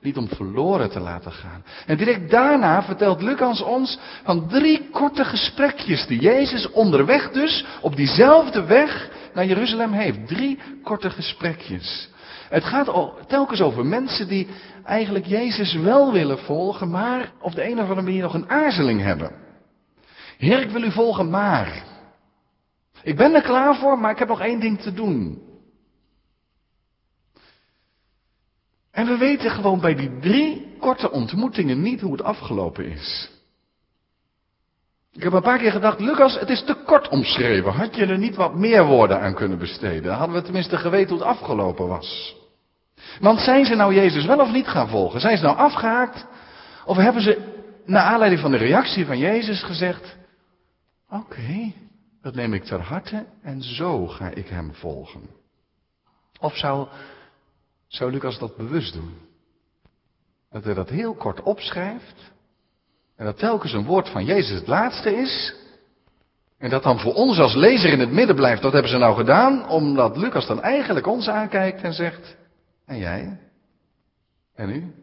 niet 0.00 0.16
om 0.16 0.28
verloren 0.28 0.90
te 0.90 1.00
laten 1.00 1.32
gaan. 1.32 1.64
En 1.86 1.96
direct 1.96 2.30
daarna 2.30 2.82
vertelt 2.82 3.22
Lucas 3.22 3.62
ons 3.62 3.98
van 4.24 4.48
drie 4.48 4.88
korte 4.90 5.24
gesprekjes 5.24 6.06
die 6.06 6.20
Jezus 6.20 6.70
onderweg 6.70 7.30
dus 7.30 7.66
op 7.80 7.96
diezelfde 7.96 8.64
weg 8.64 9.10
naar 9.34 9.46
Jeruzalem 9.46 9.92
heeft. 9.92 10.26
Drie 10.26 10.58
korte 10.82 11.10
gesprekjes. 11.10 12.12
Het 12.48 12.64
gaat 12.64 13.12
telkens 13.28 13.60
over 13.60 13.86
mensen 13.86 14.28
die 14.28 14.48
eigenlijk 14.84 15.26
Jezus 15.26 15.74
wel 15.74 16.12
willen 16.12 16.38
volgen, 16.38 16.90
maar 16.90 17.32
op 17.40 17.54
de 17.54 17.64
een 17.64 17.74
of 17.74 17.80
andere 17.80 18.02
manier 18.02 18.22
nog 18.22 18.34
een 18.34 18.50
aarzeling 18.50 19.00
hebben. 19.00 19.30
Heer, 20.38 20.60
ik 20.60 20.70
wil 20.70 20.82
u 20.82 20.90
volgen, 20.90 21.30
maar. 21.30 21.82
Ik 23.02 23.16
ben 23.16 23.34
er 23.34 23.42
klaar 23.42 23.76
voor, 23.76 23.98
maar 23.98 24.10
ik 24.10 24.18
heb 24.18 24.28
nog 24.28 24.40
één 24.40 24.60
ding 24.60 24.80
te 24.80 24.92
doen. 24.92 25.42
En 28.94 29.06
we 29.06 29.16
weten 29.16 29.50
gewoon 29.50 29.80
bij 29.80 29.94
die 29.94 30.18
drie 30.18 30.76
korte 30.78 31.10
ontmoetingen 31.10 31.82
niet 31.82 32.00
hoe 32.00 32.12
het 32.12 32.22
afgelopen 32.22 32.90
is. 32.90 33.30
Ik 35.12 35.22
heb 35.22 35.32
een 35.32 35.42
paar 35.42 35.58
keer 35.58 35.70
gedacht, 35.70 36.00
Lucas, 36.00 36.38
het 36.38 36.50
is 36.50 36.64
te 36.64 36.74
kort 36.74 37.08
omschreven. 37.08 37.72
Had 37.72 37.96
je 37.96 38.06
er 38.06 38.18
niet 38.18 38.34
wat 38.34 38.54
meer 38.54 38.84
woorden 38.86 39.20
aan 39.20 39.34
kunnen 39.34 39.58
besteden? 39.58 40.14
Hadden 40.14 40.36
we 40.36 40.42
tenminste 40.42 40.76
geweten 40.76 41.08
hoe 41.08 41.18
het 41.18 41.36
afgelopen 41.36 41.88
was. 41.88 42.36
Want 43.20 43.40
zijn 43.40 43.64
ze 43.64 43.74
nou 43.74 43.94
Jezus 43.94 44.24
wel 44.24 44.40
of 44.40 44.52
niet 44.52 44.68
gaan 44.68 44.88
volgen? 44.88 45.20
Zijn 45.20 45.36
ze 45.36 45.44
nou 45.44 45.56
afgehaakt? 45.56 46.26
Of 46.84 46.96
hebben 46.96 47.22
ze, 47.22 47.62
naar 47.84 48.02
aanleiding 48.02 48.40
van 48.40 48.50
de 48.50 48.56
reactie 48.56 49.06
van 49.06 49.18
Jezus, 49.18 49.62
gezegd, 49.62 50.16
oké, 51.10 51.72
dat 52.22 52.34
neem 52.34 52.54
ik 52.54 52.64
ter 52.64 52.80
harte 52.80 53.26
en 53.42 53.62
zo 53.62 54.06
ga 54.06 54.28
ik 54.28 54.48
hem 54.48 54.74
volgen? 54.74 55.22
Of 56.40 56.56
zou 56.56 56.88
zou 57.86 58.10
Lucas 58.10 58.38
dat 58.38 58.56
bewust 58.56 58.92
doen? 58.92 59.14
Dat 60.50 60.64
hij 60.64 60.74
dat 60.74 60.88
heel 60.88 61.14
kort 61.14 61.42
opschrijft. 61.42 62.32
En 63.16 63.24
dat 63.24 63.38
telkens 63.38 63.72
een 63.72 63.84
woord 63.84 64.08
van 64.08 64.24
Jezus 64.24 64.58
het 64.58 64.66
laatste 64.66 65.16
is. 65.16 65.54
En 66.58 66.70
dat 66.70 66.82
dan 66.82 66.98
voor 66.98 67.14
ons 67.14 67.38
als 67.38 67.54
lezer 67.54 67.92
in 67.92 68.00
het 68.00 68.10
midden 68.12 68.36
blijft. 68.36 68.62
Dat 68.62 68.72
hebben 68.72 68.90
ze 68.90 68.98
nou 68.98 69.16
gedaan. 69.16 69.68
Omdat 69.68 70.16
Lucas 70.16 70.46
dan 70.46 70.62
eigenlijk 70.62 71.06
ons 71.06 71.28
aankijkt 71.28 71.82
en 71.82 71.92
zegt. 71.92 72.36
En 72.86 72.98
jij? 72.98 73.40
En 74.54 74.70
u? 74.70 74.94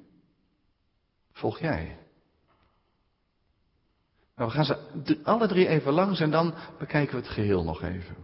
Volg 1.33 1.59
jij? 1.59 1.97
Nou, 4.35 4.49
we 4.49 4.55
gaan 4.55 4.65
ze 4.65 5.19
alle 5.23 5.47
drie 5.47 5.67
even 5.67 5.93
langs 5.93 6.19
en 6.19 6.31
dan 6.31 6.53
bekijken 6.79 7.15
we 7.15 7.21
het 7.21 7.31
geheel 7.31 7.63
nog 7.63 7.83
even. 7.83 8.15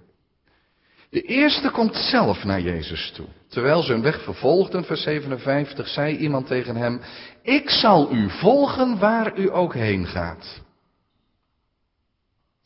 De 1.09 1.21
eerste 1.21 1.71
komt 1.71 1.95
zelf 1.95 2.43
naar 2.43 2.61
Jezus 2.61 3.11
toe. 3.11 3.27
Terwijl 3.49 3.81
ze 3.81 3.91
hun 3.91 4.01
weg 4.01 4.23
vervolgden, 4.23 4.83
vers 4.83 5.01
57, 5.01 5.87
zei 5.87 6.17
iemand 6.17 6.47
tegen 6.47 6.75
hem, 6.75 7.01
ik 7.41 7.69
zal 7.69 8.11
u 8.11 8.29
volgen 8.29 8.99
waar 8.99 9.37
u 9.37 9.53
ook 9.53 9.73
heen 9.73 10.05
gaat. 10.05 10.61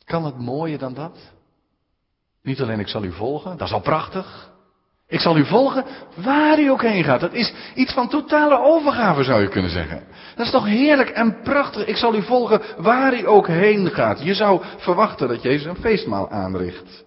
Kan 0.04 0.24
het 0.24 0.38
mooier 0.38 0.78
dan 0.78 0.94
dat? 0.94 1.18
Niet 2.42 2.60
alleen 2.60 2.80
ik 2.80 2.88
zal 2.88 3.04
u 3.04 3.12
volgen, 3.12 3.56
dat 3.56 3.66
is 3.66 3.74
al 3.74 3.80
prachtig. 3.80 4.50
Ik 5.08 5.20
zal 5.20 5.36
u 5.36 5.44
volgen 5.44 5.84
waar 6.14 6.60
u 6.60 6.70
ook 6.70 6.82
heen 6.82 7.04
gaat. 7.04 7.20
Dat 7.20 7.32
is 7.32 7.52
iets 7.74 7.92
van 7.92 8.08
totale 8.08 8.58
overgave 8.58 9.22
zou 9.22 9.42
je 9.42 9.48
kunnen 9.48 9.70
zeggen. 9.70 10.04
Dat 10.36 10.46
is 10.46 10.52
toch 10.52 10.66
heerlijk 10.66 11.10
en 11.10 11.40
prachtig. 11.42 11.86
Ik 11.86 11.96
zal 11.96 12.14
u 12.14 12.22
volgen 12.22 12.62
waar 12.76 13.18
u 13.18 13.28
ook 13.28 13.46
heen 13.46 13.90
gaat. 13.90 14.22
Je 14.24 14.34
zou 14.34 14.62
verwachten 14.76 15.28
dat 15.28 15.42
Jezus 15.42 15.66
een 15.66 15.82
feestmaal 15.82 16.30
aanricht. 16.30 17.04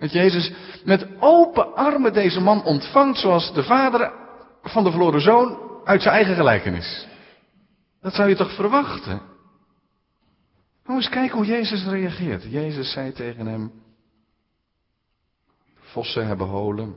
Dat 0.00 0.12
Jezus 0.12 0.52
met 0.84 1.06
open 1.18 1.74
armen 1.74 2.12
deze 2.12 2.40
man 2.40 2.64
ontvangt 2.64 3.18
zoals 3.18 3.54
de 3.54 3.62
vader 3.62 4.12
van 4.62 4.84
de 4.84 4.90
verloren 4.90 5.20
zoon 5.20 5.58
uit 5.84 6.02
zijn 6.02 6.14
eigen 6.14 6.34
gelijkenis. 6.34 7.06
Dat 8.00 8.14
zou 8.14 8.28
je 8.28 8.36
toch 8.36 8.54
verwachten? 8.54 9.22
Nou 10.84 10.96
eens 10.96 11.08
kijken 11.08 11.36
hoe 11.36 11.46
Jezus 11.46 11.84
reageert. 11.84 12.42
Jezus 12.42 12.92
zei 12.92 13.12
tegen 13.12 13.46
hem, 13.46 13.72
vossen 15.74 16.26
hebben 16.26 16.46
holen, 16.46 16.96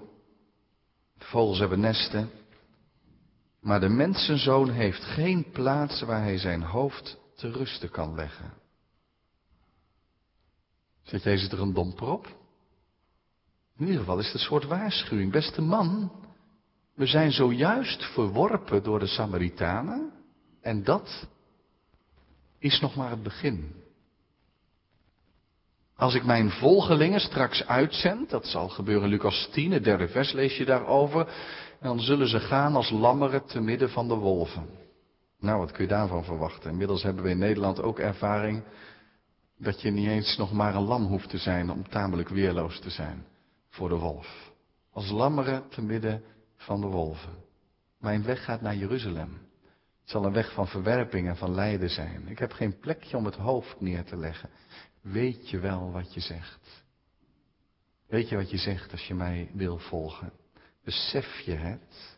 vogels 1.18 1.60
hebben 1.60 1.80
nesten, 1.80 2.30
maar 3.62 3.80
de 3.80 3.90
mensenzoon 3.90 4.70
heeft 4.70 5.04
geen 5.04 5.52
plaats 5.52 6.02
waar 6.02 6.22
hij 6.22 6.38
zijn 6.38 6.62
hoofd 6.62 7.18
te 7.36 7.52
rusten 7.52 7.90
kan 7.90 8.16
leggen. 8.16 8.54
Zet 11.04 11.24
Jezus 11.24 11.52
er 11.52 11.62
een 11.62 11.74
domper 11.74 12.08
op? 12.08 12.42
In 13.78 13.86
ieder 13.86 14.00
geval 14.00 14.20
is 14.20 14.26
het 14.26 14.34
een 14.34 14.40
soort 14.40 14.66
waarschuwing. 14.66 15.32
Beste 15.32 15.62
man, 15.62 16.12
we 16.96 17.06
zijn 17.06 17.32
zojuist 17.32 18.04
verworpen 18.04 18.84
door 18.84 19.00
de 19.00 19.08
Samaritanen 19.08 20.12
en 20.62 20.84
dat 20.84 21.28
is 22.60 22.80
nog 22.80 22.96
maar 22.96 23.10
het 23.10 23.24
begin. 23.24 23.76
Als 25.96 26.14
ik 26.14 26.24
mijn 26.24 26.52
volgelingen 26.52 27.20
straks 27.20 27.68
uitzend, 27.68 28.30
dat 28.30 28.46
zal 28.46 28.70
gebeuren 28.70 29.04
in 29.04 29.10
Lucas 29.10 29.50
10, 29.52 29.72
het 29.72 29.84
derde 29.84 30.08
vers 30.08 30.32
lees 30.32 30.58
je 30.58 30.66
daarover, 30.66 31.34
dan 31.82 32.00
zullen 32.00 32.28
ze 32.28 32.40
gaan 32.40 32.76
als 32.76 32.90
lammeren 32.90 33.46
te 33.46 33.62
midden 33.62 33.90
van 33.90 34.08
de 34.08 34.16
wolven. 34.16 34.70
Nou, 35.40 35.60
wat 35.60 35.72
kun 35.72 35.84
je 35.84 35.90
daarvan 35.90 36.24
verwachten? 36.24 36.72
Inmiddels 36.72 37.04
hebben 37.04 37.24
we 37.24 37.30
in 37.30 37.38
Nederland 37.38 37.82
ook 37.82 38.00
ervaring 38.00 38.64
dat 39.58 39.82
je 39.82 39.92
niet 39.92 40.08
eens 40.08 40.38
nog 40.38 40.52
maar 40.52 40.76
een 40.76 40.84
lam 40.84 41.04
hoeft 41.04 41.30
te 41.30 41.38
zijn 41.38 41.72
om 41.72 41.90
tamelijk 41.90 42.30
weerloos 42.30 42.80
te 42.80 42.90
zijn 42.90 43.26
voor 43.74 43.90
de 43.90 43.96
wolf. 43.96 44.52
Als 44.92 45.10
lammeren 45.10 45.70
te 45.70 45.82
midden 45.82 46.24
van 46.56 46.82
de 46.82 46.88
wolven. 46.88 47.36
Mijn 48.00 48.24
weg 48.24 48.44
gaat 48.44 48.62
naar 48.62 48.76
Jeruzalem. 48.76 49.32
Het 50.02 50.12
zal 50.12 50.26
een 50.26 50.34
weg 50.34 50.54
van 50.54 50.68
verwerping 50.68 51.28
en 51.28 51.38
van 51.38 51.54
lijden 51.54 51.90
zijn. 51.90 52.28
Ik 52.28 52.40
heb 52.40 52.52
geen 52.52 52.80
plekje 52.80 53.18
om 53.18 53.26
het 53.26 53.36
hoofd 53.36 53.82
neer 53.82 54.04
te 54.04 54.18
leggen. 54.18 54.50
Weet 55.02 55.50
je 55.50 55.60
wel 55.60 55.92
wat 55.92 56.14
je 56.14 56.20
zegt? 56.20 56.84
Weet 58.08 58.30
je 58.30 58.36
wat 58.36 58.50
je 58.50 58.58
zegt 58.58 58.92
als 58.92 59.08
je 59.08 59.14
mij 59.14 59.50
wil 59.54 59.78
volgen? 59.78 60.32
Besef 60.84 61.40
je 61.40 61.56
het? 61.56 62.18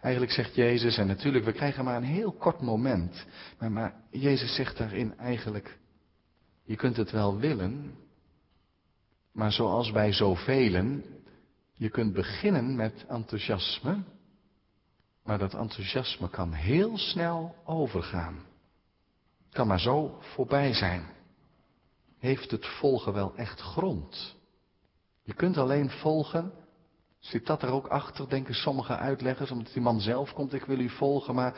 Eigenlijk 0.00 0.32
zegt 0.32 0.54
Jezus, 0.54 0.96
en 0.96 1.06
natuurlijk, 1.06 1.44
we 1.44 1.52
krijgen 1.52 1.84
maar 1.84 1.96
een 1.96 2.02
heel 2.02 2.32
kort 2.32 2.60
moment. 2.60 3.26
Maar, 3.58 3.72
maar 3.72 3.94
Jezus 4.10 4.54
zegt 4.54 4.76
daarin 4.76 5.18
eigenlijk, 5.18 5.78
je 6.64 6.76
kunt 6.76 6.96
het 6.96 7.10
wel 7.10 7.38
willen, 7.38 7.94
maar 9.32 9.52
zoals 9.52 9.92
bij 9.92 10.12
zoveel, 10.12 11.00
je 11.74 11.88
kunt 11.90 12.12
beginnen 12.12 12.76
met 12.76 13.04
enthousiasme, 13.08 14.02
maar 15.24 15.38
dat 15.38 15.54
enthousiasme 15.54 16.28
kan 16.28 16.52
heel 16.52 16.98
snel 16.98 17.54
overgaan. 17.64 18.48
Kan 19.50 19.66
maar 19.66 19.80
zo 19.80 20.18
voorbij 20.20 20.72
zijn. 20.72 21.06
Heeft 22.18 22.50
het 22.50 22.66
volgen 22.66 23.12
wel 23.12 23.36
echt 23.36 23.60
grond? 23.60 24.36
Je 25.22 25.34
kunt 25.34 25.56
alleen 25.56 25.90
volgen. 25.90 26.52
Zit 27.18 27.46
dat 27.46 27.62
er 27.62 27.70
ook 27.70 27.86
achter, 27.86 28.28
denken 28.28 28.54
sommige 28.54 28.96
uitleggers, 28.96 29.50
omdat 29.50 29.72
die 29.72 29.82
man 29.82 30.00
zelf 30.00 30.32
komt, 30.32 30.52
ik 30.52 30.64
wil 30.64 30.78
u 30.78 30.88
volgen, 30.88 31.34
maar 31.34 31.54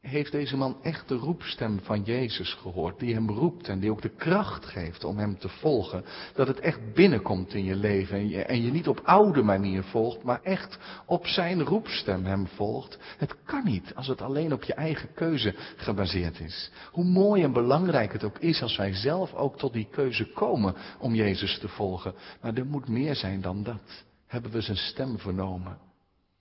heeft 0.00 0.32
deze 0.32 0.56
man 0.56 0.76
echt 0.82 1.08
de 1.08 1.14
roepstem 1.14 1.80
van 1.82 2.02
Jezus 2.02 2.54
gehoord, 2.54 2.98
die 2.98 3.14
hem 3.14 3.30
roept 3.30 3.68
en 3.68 3.80
die 3.80 3.90
ook 3.90 4.02
de 4.02 4.16
kracht 4.16 4.64
geeft 4.64 5.04
om 5.04 5.18
hem 5.18 5.38
te 5.38 5.48
volgen, 5.48 6.04
dat 6.34 6.46
het 6.46 6.60
echt 6.60 6.94
binnenkomt 6.94 7.54
in 7.54 7.64
je 7.64 7.76
leven 7.76 8.16
en 8.16 8.28
je, 8.28 8.44
en 8.44 8.62
je 8.62 8.70
niet 8.70 8.88
op 8.88 9.00
oude 9.04 9.42
manier 9.42 9.82
volgt, 9.82 10.22
maar 10.22 10.42
echt 10.42 10.78
op 11.06 11.26
zijn 11.26 11.62
roepstem 11.62 12.24
hem 12.24 12.46
volgt. 12.46 12.98
Het 13.18 13.36
kan 13.44 13.64
niet 13.64 13.94
als 13.94 14.06
het 14.06 14.20
alleen 14.20 14.52
op 14.52 14.62
je 14.62 14.74
eigen 14.74 15.14
keuze 15.14 15.54
gebaseerd 15.76 16.40
is. 16.40 16.70
Hoe 16.90 17.04
mooi 17.04 17.42
en 17.42 17.52
belangrijk 17.52 18.12
het 18.12 18.24
ook 18.24 18.38
is 18.38 18.62
als 18.62 18.76
wij 18.76 18.94
zelf 18.94 19.34
ook 19.34 19.58
tot 19.58 19.72
die 19.72 19.88
keuze 19.90 20.32
komen 20.32 20.74
om 20.98 21.14
Jezus 21.14 21.58
te 21.58 21.68
volgen, 21.68 22.14
maar 22.40 22.54
er 22.54 22.66
moet 22.66 22.88
meer 22.88 23.14
zijn 23.14 23.40
dan 23.40 23.62
dat. 23.62 24.04
Hebben 24.26 24.50
we 24.50 24.60
zijn 24.60 24.76
stem 24.76 25.18
vernomen? 25.18 25.78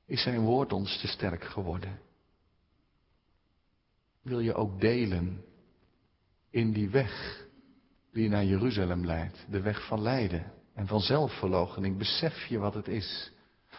Is 0.05 0.21
zijn 0.21 0.39
woord 0.39 0.73
ons 0.73 0.99
te 0.99 1.07
sterk 1.07 1.43
geworden? 1.43 2.09
Wil 4.23 4.39
je 4.39 4.53
ook 4.53 4.81
delen 4.81 5.43
in 6.49 6.71
die 6.71 6.89
weg 6.89 7.45
die 8.11 8.29
naar 8.29 8.45
Jeruzalem 8.45 9.05
leidt. 9.05 9.45
De 9.49 9.61
weg 9.61 9.87
van 9.87 10.01
lijden 10.01 10.51
en 10.73 10.87
van 10.87 10.99
zelfverloochening. 10.99 11.97
Besef 11.97 12.45
je 12.45 12.57
wat 12.57 12.73
het 12.73 12.87
is. 12.87 13.31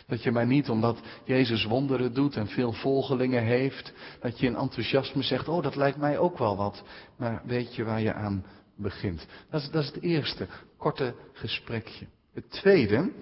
Dat 0.06 0.22
je 0.22 0.30
maar 0.30 0.46
niet 0.46 0.68
omdat 0.68 1.00
Jezus 1.24 1.64
wonderen 1.64 2.14
doet 2.14 2.36
en 2.36 2.46
veel 2.46 2.72
volgelingen 2.72 3.42
heeft, 3.42 3.92
dat 4.20 4.38
je 4.38 4.46
in 4.46 4.56
enthousiasme 4.56 5.22
zegt, 5.22 5.48
oh 5.48 5.62
dat 5.62 5.76
lijkt 5.76 5.98
mij 5.98 6.18
ook 6.18 6.38
wel 6.38 6.56
wat. 6.56 6.84
Maar 7.16 7.42
weet 7.44 7.74
je 7.74 7.84
waar 7.84 8.00
je 8.00 8.12
aan 8.12 8.44
begint. 8.76 9.26
Dat 9.50 9.62
is, 9.62 9.70
dat 9.70 9.82
is 9.82 9.88
het 9.88 10.02
eerste 10.02 10.46
korte 10.76 11.14
gesprekje. 11.32 12.06
Het 12.32 12.50
tweede, 12.50 13.12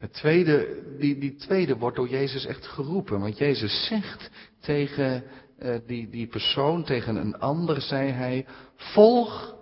het 0.00 0.12
tweede, 0.12 0.82
die, 0.98 1.18
die 1.18 1.34
tweede 1.34 1.76
wordt 1.76 1.96
door 1.96 2.08
Jezus 2.08 2.46
echt 2.46 2.66
geroepen. 2.66 3.20
Want 3.20 3.38
Jezus 3.38 3.86
zegt 3.86 4.30
tegen 4.60 5.24
uh, 5.58 5.76
die, 5.86 6.08
die 6.08 6.26
persoon, 6.26 6.84
tegen 6.84 7.16
een 7.16 7.38
ander, 7.38 7.80
zei 7.80 8.10
hij, 8.10 8.46
volg 8.76 9.56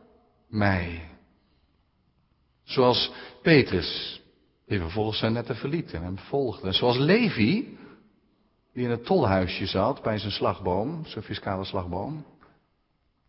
mij. 0.48 1.08
Zoals 2.62 3.12
Petrus, 3.42 4.22
die 4.66 4.78
vervolgens 4.78 5.18
zijn 5.18 5.32
netten 5.32 5.56
verliet 5.56 5.92
en 5.92 6.02
hem 6.02 6.18
volgde. 6.18 6.72
Zoals 6.72 6.98
Levi, 6.98 7.78
die 8.72 8.84
in 8.84 8.90
het 8.90 9.04
tolhuisje 9.04 9.66
zat 9.66 10.02
bij 10.02 10.18
zijn 10.18 10.32
slagboom, 10.32 11.04
zijn 11.06 11.24
fiscale 11.24 11.64
slagboom. 11.64 12.24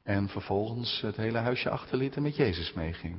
En 0.04 0.28
vervolgens 0.28 1.02
het 1.02 1.16
hele 1.16 1.38
huisje 1.38 1.70
achterliet 1.70 2.16
en 2.16 2.22
met 2.22 2.36
Jezus 2.36 2.74
meeging. 2.74 3.18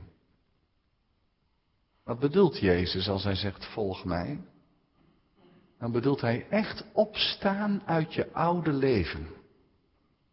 Wat 2.05 2.19
bedoelt 2.19 2.59
Jezus 2.59 3.09
als 3.09 3.25
hij 3.25 3.35
zegt 3.35 3.65
volg 3.65 4.05
mij? 4.05 4.41
Dan 5.79 5.93
bedoelt 5.93 6.21
hij 6.21 6.47
echt 6.51 6.85
opstaan 6.93 7.83
uit 7.87 8.15
je 8.15 8.33
oude 8.33 8.73
leven. 8.73 9.29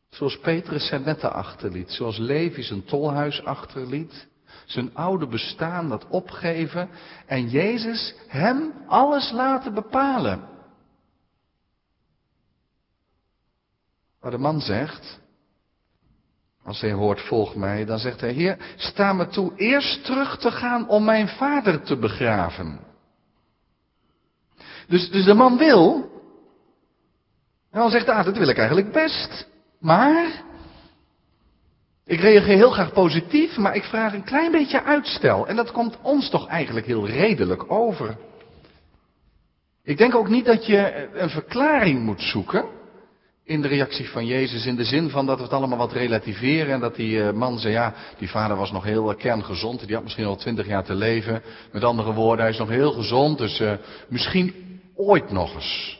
Zoals 0.09 0.39
Petrus 0.39 0.87
zijn 0.87 1.03
netten 1.03 1.33
achterliet, 1.33 1.91
zoals 1.91 2.17
Levi 2.17 2.63
zijn 2.63 2.83
tolhuis 2.83 3.43
achterliet, 3.43 4.27
zijn 4.65 4.95
oude 4.95 5.27
bestaan 5.27 5.89
dat 5.89 6.07
opgeven 6.07 6.89
en 7.25 7.49
Jezus 7.49 8.15
hem 8.27 8.73
alles 8.87 9.31
laten 9.31 9.73
bepalen. 9.73 10.49
Maar 14.21 14.31
de 14.31 14.37
man 14.37 14.61
zegt, 14.61 15.19
als 16.67 16.81
hij 16.81 16.91
hoort, 16.91 17.21
volg 17.21 17.55
mij, 17.55 17.85
dan 17.85 17.99
zegt 17.99 18.21
hij, 18.21 18.31
Heer, 18.31 18.57
sta 18.75 19.13
me 19.13 19.27
toe 19.27 19.51
eerst 19.55 20.05
terug 20.05 20.37
te 20.37 20.51
gaan 20.51 20.87
om 20.87 21.03
mijn 21.03 21.27
vader 21.27 21.81
te 21.81 21.97
begraven. 21.97 22.79
Dus, 24.87 25.09
dus 25.09 25.25
de 25.25 25.33
man 25.33 25.57
wil. 25.57 26.11
En 27.71 27.79
dan 27.79 27.89
zegt 27.89 28.09
ah, 28.09 28.25
dat 28.25 28.37
wil 28.37 28.47
ik 28.47 28.57
eigenlijk 28.57 28.91
best. 28.91 29.47
Maar, 29.79 30.43
ik 32.05 32.19
reageer 32.19 32.55
heel 32.55 32.71
graag 32.71 32.93
positief, 32.93 33.57
maar 33.57 33.75
ik 33.75 33.83
vraag 33.83 34.13
een 34.13 34.23
klein 34.23 34.51
beetje 34.51 34.83
uitstel. 34.83 35.47
En 35.47 35.55
dat 35.55 35.71
komt 35.71 35.97
ons 36.01 36.29
toch 36.29 36.47
eigenlijk 36.47 36.85
heel 36.85 37.07
redelijk 37.07 37.71
over. 37.71 38.17
Ik 39.83 39.97
denk 39.97 40.15
ook 40.15 40.29
niet 40.29 40.45
dat 40.45 40.65
je 40.65 41.09
een 41.13 41.29
verklaring 41.29 42.03
moet 42.03 42.21
zoeken 42.21 42.76
in 43.47 43.61
de 43.61 43.67
reactie 43.67 44.09
van 44.09 44.25
Jezus 44.25 44.65
in 44.65 44.75
de 44.75 44.83
zin 44.83 45.09
van 45.09 45.25
dat 45.25 45.37
we 45.37 45.43
het 45.43 45.53
allemaal 45.53 45.77
wat 45.77 45.93
relativeren 45.93 46.73
en 46.73 46.79
dat 46.79 46.95
die 46.95 47.23
eh, 47.23 47.33
man 47.33 47.59
zei, 47.59 47.73
ja, 47.73 47.93
die 48.17 48.29
vader 48.29 48.57
was 48.57 48.71
nog 48.71 48.83
heel 48.83 49.11
eh, 49.11 49.17
kerngezond, 49.17 49.85
die 49.85 49.95
had 49.95 50.03
misschien 50.03 50.25
al 50.25 50.35
twintig 50.35 50.67
jaar 50.67 50.83
te 50.83 50.95
leven. 50.95 51.41
Met 51.71 51.83
andere 51.83 52.13
woorden, 52.13 52.45
hij 52.45 52.53
is 52.53 52.59
nog 52.59 52.69
heel 52.69 52.91
gezond, 52.91 53.37
dus 53.37 53.59
uh, 53.59 53.73
misschien 54.09 54.53
ooit 54.95 55.31
nog 55.31 55.53
eens. 55.53 55.99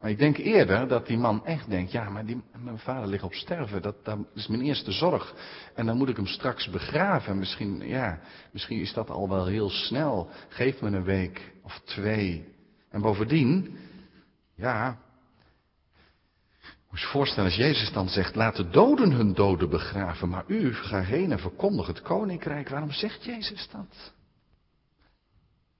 Maar 0.00 0.10
ik 0.10 0.18
denk 0.18 0.36
eerder 0.36 0.88
dat 0.88 1.06
die 1.06 1.18
man 1.18 1.46
echt 1.46 1.70
denkt, 1.70 1.92
ja, 1.92 2.10
maar 2.10 2.26
die, 2.26 2.42
mijn 2.58 2.78
vader 2.78 3.08
ligt 3.08 3.22
op 3.22 3.34
sterven, 3.34 3.82
dat, 3.82 4.04
dat 4.04 4.18
is 4.34 4.46
mijn 4.46 4.62
eerste 4.62 4.92
zorg. 4.92 5.34
En 5.74 5.86
dan 5.86 5.96
moet 5.96 6.08
ik 6.08 6.16
hem 6.16 6.26
straks 6.26 6.70
begraven. 6.70 7.38
Misschien, 7.38 7.82
ja, 7.88 8.20
misschien 8.52 8.80
is 8.80 8.92
dat 8.92 9.10
al 9.10 9.28
wel 9.28 9.46
heel 9.46 9.70
snel. 9.70 10.28
Geef 10.48 10.80
me 10.80 10.90
een 10.90 11.04
week 11.04 11.52
of 11.62 11.80
twee. 11.84 12.44
En 12.90 13.00
bovendien, 13.00 13.76
ja, 14.56 14.98
moet 16.92 17.00
je 17.00 17.06
voorstellen 17.06 17.50
als 17.50 17.58
Jezus 17.58 17.92
dan 17.92 18.08
zegt, 18.08 18.34
laat 18.34 18.56
de 18.56 18.68
doden 18.68 19.10
hun 19.10 19.34
doden 19.34 19.70
begraven, 19.70 20.28
maar 20.28 20.44
u 20.46 20.74
ga 20.74 21.00
heen 21.00 21.32
en 21.32 21.38
verkondig 21.38 21.86
het 21.86 22.02
koninkrijk. 22.02 22.68
Waarom 22.68 22.90
zegt 22.90 23.24
Jezus 23.24 23.68
dat? 23.72 24.12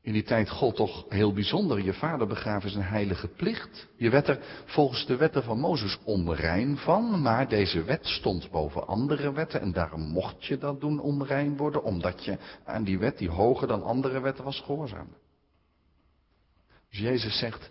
In 0.03 0.13
die 0.13 0.23
tijd 0.23 0.51
gold 0.51 0.77
toch 0.77 1.05
heel 1.09 1.33
bijzonder. 1.33 1.83
Je 1.83 1.95
vader 1.95 2.27
begraven 2.27 2.69
is 2.69 2.75
een 2.75 2.83
heilige 2.83 3.29
plicht. 3.29 3.89
Je 3.97 4.11
werd 4.11 4.29
er 4.29 4.39
volgens 4.65 5.07
de 5.07 5.17
wetten 5.17 5.43
van 5.43 5.59
Mozes 5.59 5.99
onrein 6.05 6.77
van, 6.77 7.23
maar 7.23 7.49
deze 7.49 7.83
wet 7.83 8.07
stond 8.07 8.51
boven 8.51 8.87
andere 8.87 9.33
wetten 9.33 9.61
en 9.61 9.73
daarom 9.73 10.01
mocht 10.01 10.45
je 10.45 10.59
dat 10.59 10.81
doen 10.81 11.01
onrein 11.01 11.57
worden, 11.57 11.83
omdat 11.83 12.25
je 12.25 12.39
aan 12.65 12.85
die 12.85 12.99
wet 12.99 13.19
die 13.19 13.31
hoger 13.31 13.67
dan 13.69 13.83
andere 13.83 14.21
wetten 14.21 14.45
was 14.45 14.61
gehoorzaam. 14.61 15.09
Dus 16.91 16.99
Jezus 16.99 17.39
zegt, 17.39 17.71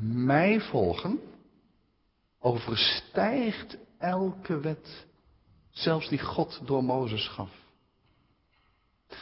mij 0.00 0.60
volgen 0.60 1.20
overstijgt 2.40 3.76
elke 3.98 4.60
wet, 4.60 5.06
zelfs 5.70 6.08
die 6.08 6.18
God 6.18 6.60
door 6.64 6.84
Mozes 6.84 7.28
gaf. 7.28 7.50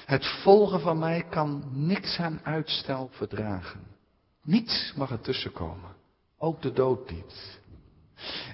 Het 0.05 0.27
volgen 0.27 0.81
van 0.81 0.99
mij 0.99 1.25
kan 1.31 1.65
niks 1.73 2.19
aan 2.19 2.41
uitstel 2.43 3.09
verdragen. 3.13 3.81
Niets 4.43 4.93
mag 4.97 5.11
er 5.11 5.21
tussenkomen. 5.21 5.97
Ook 6.39 6.63
de 6.63 6.73
dood 6.73 7.11
niet. 7.11 7.61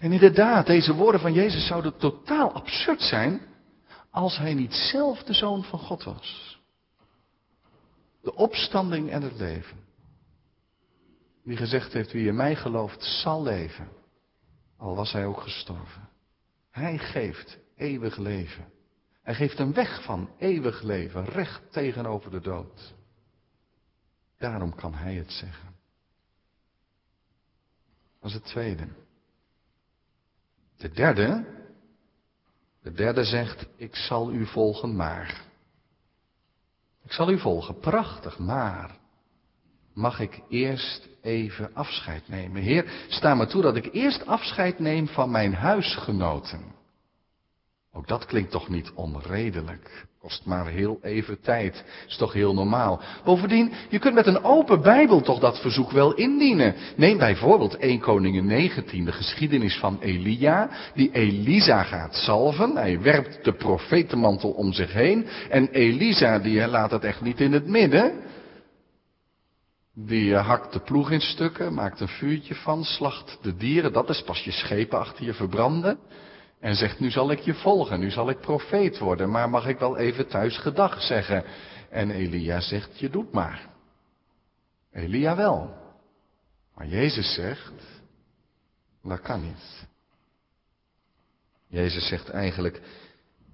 En 0.00 0.12
inderdaad, 0.12 0.66
deze 0.66 0.94
woorden 0.94 1.21
van 1.21 1.33
Jezus 1.33 1.66
zouden 1.66 1.97
totaal 1.97 2.52
absurd 2.52 3.00
zijn 3.00 3.40
als 4.11 4.38
hij 4.38 4.54
niet 4.54 4.75
zelf 4.75 5.23
de 5.23 5.35
zoon 5.35 5.64
van 5.64 5.78
God 5.78 6.04
was. 6.04 6.59
De 8.23 8.35
opstanding 8.35 9.11
en 9.11 9.23
het 9.23 9.38
leven. 9.38 9.76
Die 11.44 11.56
gezegd 11.56 11.92
heeft, 11.92 12.12
wie 12.12 12.26
in 12.26 12.37
mij 12.37 12.56
gelooft, 12.56 13.02
zal 13.02 13.42
leven. 13.42 13.88
Al 14.84 14.94
was 14.94 15.12
hij 15.12 15.26
ook 15.26 15.40
gestorven. 15.40 16.08
Hij 16.70 16.98
geeft 16.98 17.58
eeuwig 17.76 18.16
leven. 18.16 18.72
Hij 19.22 19.34
geeft 19.34 19.58
een 19.58 19.72
weg 19.72 20.04
van 20.04 20.30
eeuwig 20.38 20.82
leven, 20.82 21.24
recht 21.24 21.72
tegenover 21.72 22.30
de 22.30 22.40
dood. 22.40 22.94
Daarom 24.38 24.74
kan 24.74 24.94
hij 24.94 25.14
het 25.14 25.30
zeggen. 25.30 25.74
Dat 28.20 28.30
is 28.30 28.34
het 28.34 28.44
tweede. 28.44 28.88
De 30.76 30.90
derde, 30.90 31.44
de 32.82 32.92
derde 32.92 33.24
zegt, 33.24 33.66
ik 33.76 33.96
zal 33.96 34.32
u 34.32 34.46
volgen, 34.46 34.96
maar. 34.96 35.44
Ik 37.02 37.12
zal 37.12 37.30
u 37.30 37.38
volgen, 37.38 37.78
prachtig, 37.78 38.38
maar. 38.38 38.98
Mag 39.94 40.20
ik 40.20 40.40
eerst 40.48 41.08
even 41.22 41.70
afscheid 41.74 42.22
nemen? 42.28 42.62
Heer, 42.62 42.84
sta 43.08 43.34
me 43.34 43.46
toe 43.46 43.62
dat 43.62 43.76
ik 43.76 43.88
eerst 43.92 44.26
afscheid 44.26 44.78
neem 44.78 45.08
van 45.08 45.30
mijn 45.30 45.54
huisgenoten. 45.54 46.74
Ook 47.92 48.08
dat 48.08 48.26
klinkt 48.26 48.50
toch 48.50 48.68
niet 48.68 48.90
onredelijk. 48.94 50.06
Kost 50.20 50.44
maar 50.44 50.66
heel 50.66 50.98
even 51.02 51.40
tijd. 51.40 51.84
Is 52.08 52.16
toch 52.16 52.32
heel 52.32 52.54
normaal. 52.54 53.00
Bovendien, 53.24 53.72
je 53.88 53.98
kunt 53.98 54.14
met 54.14 54.26
een 54.26 54.44
open 54.44 54.82
Bijbel 54.82 55.20
toch 55.20 55.38
dat 55.38 55.60
verzoek 55.60 55.90
wel 55.90 56.14
indienen. 56.14 56.74
Neem 56.96 57.18
bijvoorbeeld 57.18 57.76
1 57.76 58.00
Koningin 58.00 58.46
19, 58.46 59.04
de 59.04 59.12
geschiedenis 59.12 59.76
van 59.76 59.98
Elia, 60.00 60.70
die 60.94 61.10
Elisa 61.12 61.82
gaat 61.82 62.14
salven. 62.14 62.76
Hij 62.76 63.00
werpt 63.00 63.44
de 63.44 63.52
profetenmantel 63.52 64.50
om 64.50 64.72
zich 64.72 64.92
heen. 64.92 65.26
En 65.50 65.68
Elisa, 65.68 66.38
die 66.38 66.68
laat 66.68 66.90
het 66.90 67.04
echt 67.04 67.20
niet 67.20 67.40
in 67.40 67.52
het 67.52 67.66
midden. 67.66 68.12
Die 69.94 70.34
eh, 70.34 70.46
hakt 70.46 70.72
de 70.72 70.80
ploeg 70.80 71.10
in 71.10 71.20
stukken, 71.20 71.74
maakt 71.74 72.00
een 72.00 72.08
vuurtje 72.08 72.54
van, 72.54 72.84
slacht 72.84 73.38
de 73.42 73.56
dieren. 73.56 73.92
Dat 73.92 74.08
is 74.08 74.22
pas 74.22 74.44
je 74.44 74.50
schepen 74.50 74.98
achter 74.98 75.24
je 75.24 75.34
verbranden. 75.34 75.98
En 76.61 76.74
zegt, 76.74 77.00
nu 77.00 77.11
zal 77.11 77.30
ik 77.30 77.38
je 77.38 77.54
volgen, 77.54 78.00
nu 78.00 78.11
zal 78.11 78.30
ik 78.30 78.40
profeet 78.40 78.98
worden, 78.98 79.30
maar 79.30 79.50
mag 79.50 79.66
ik 79.66 79.78
wel 79.78 79.96
even 79.96 80.28
thuis 80.28 80.59
gedag 80.59 81.02
zeggen? 81.02 81.44
En 81.90 82.11
Elia 82.11 82.61
zegt, 82.61 82.98
je 82.98 83.11
doet 83.11 83.33
maar. 83.33 83.68
Elia 84.92 85.37
wel. 85.37 85.74
Maar 86.74 86.87
Jezus 86.87 87.35
zegt, 87.35 87.72
dat 89.02 89.20
kan 89.20 89.42
niet. 89.42 89.87
Jezus 91.68 92.09
zegt 92.09 92.28
eigenlijk, 92.28 92.80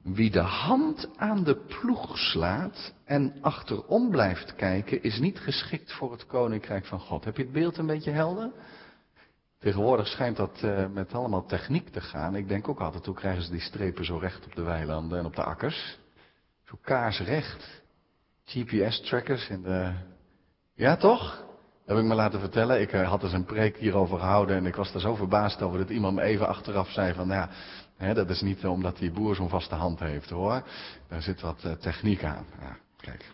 wie 0.02 0.30
de 0.30 0.40
hand 0.40 1.08
aan 1.16 1.44
de 1.44 1.56
ploeg 1.56 2.18
slaat 2.18 2.94
en 3.04 3.34
achterom 3.40 4.10
blijft 4.10 4.54
kijken, 4.54 5.02
is 5.02 5.18
niet 5.18 5.38
geschikt 5.38 5.92
voor 5.92 6.12
het 6.12 6.26
koninkrijk 6.26 6.86
van 6.86 7.00
God. 7.00 7.24
Heb 7.24 7.36
je 7.36 7.42
het 7.42 7.52
beeld 7.52 7.78
een 7.78 7.86
beetje 7.86 8.10
helder? 8.10 8.50
Tegenwoordig 9.58 10.06
schijnt 10.06 10.36
dat 10.36 10.60
uh, 10.64 10.86
met 10.86 11.14
allemaal 11.14 11.46
techniek 11.46 11.88
te 11.88 12.00
gaan. 12.00 12.36
Ik 12.36 12.48
denk 12.48 12.68
ook 12.68 12.80
altijd, 12.80 13.06
hoe 13.06 13.14
krijgen 13.14 13.42
ze 13.42 13.50
die 13.50 13.60
strepen 13.60 14.04
zo 14.04 14.16
recht 14.16 14.46
op 14.46 14.54
de 14.54 14.62
weilanden 14.62 15.18
en 15.18 15.24
op 15.24 15.36
de 15.36 15.44
akkers? 15.44 15.98
Zo 16.64 16.78
kaarsrecht. 16.82 17.82
GPS-trackers 18.44 19.48
in 19.48 19.62
de... 19.62 19.92
Ja, 20.74 20.96
toch? 20.96 21.44
Heb 21.90 21.98
ik 21.98 22.04
me 22.04 22.14
laten 22.14 22.40
vertellen. 22.40 22.80
Ik 22.80 22.92
uh, 22.92 23.08
had 23.08 23.20
dus 23.20 23.32
een 23.32 23.44
preek 23.44 23.76
hierover 23.76 24.18
gehouden 24.18 24.56
en 24.56 24.66
ik 24.66 24.74
was 24.74 24.94
er 24.94 25.00
zo 25.00 25.14
verbaasd 25.14 25.62
over 25.62 25.78
dat 25.78 25.90
iemand 25.90 26.14
me 26.14 26.22
even 26.22 26.48
achteraf 26.48 26.90
zei 26.90 27.14
van, 27.14 27.28
ja, 27.28 27.48
hè, 27.96 28.14
dat 28.14 28.30
is 28.30 28.40
niet 28.40 28.66
omdat 28.66 28.98
die 28.98 29.10
boer 29.10 29.34
zo'n 29.34 29.48
vaste 29.48 29.74
hand 29.74 30.00
heeft 30.00 30.30
hoor. 30.30 30.62
Daar 31.08 31.22
zit 31.22 31.40
wat 31.40 31.62
uh, 31.66 31.72
techniek 31.72 32.24
aan. 32.24 32.46
Ja, 32.60 32.76
kijk. 33.00 33.24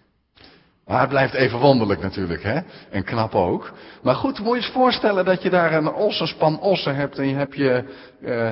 Maar 0.86 1.00
het 1.00 1.08
blijft 1.08 1.34
even 1.34 1.58
wonderlijk 1.58 2.00
natuurlijk, 2.00 2.42
hè? 2.42 2.60
En 2.90 3.04
knap 3.04 3.34
ook. 3.34 3.72
Maar 4.02 4.14
goed, 4.14 4.38
moet 4.38 4.56
je 4.56 4.62
eens 4.62 4.72
voorstellen 4.72 5.24
dat 5.24 5.42
je 5.42 5.50
daar 5.50 5.72
een 5.72 5.92
ossenspan 5.92 6.60
ossen 6.60 6.96
hebt 6.96 7.18
en 7.18 7.28
je 7.28 7.34
hebt 7.34 7.54
je, 7.54 7.84
uh, 8.20 8.50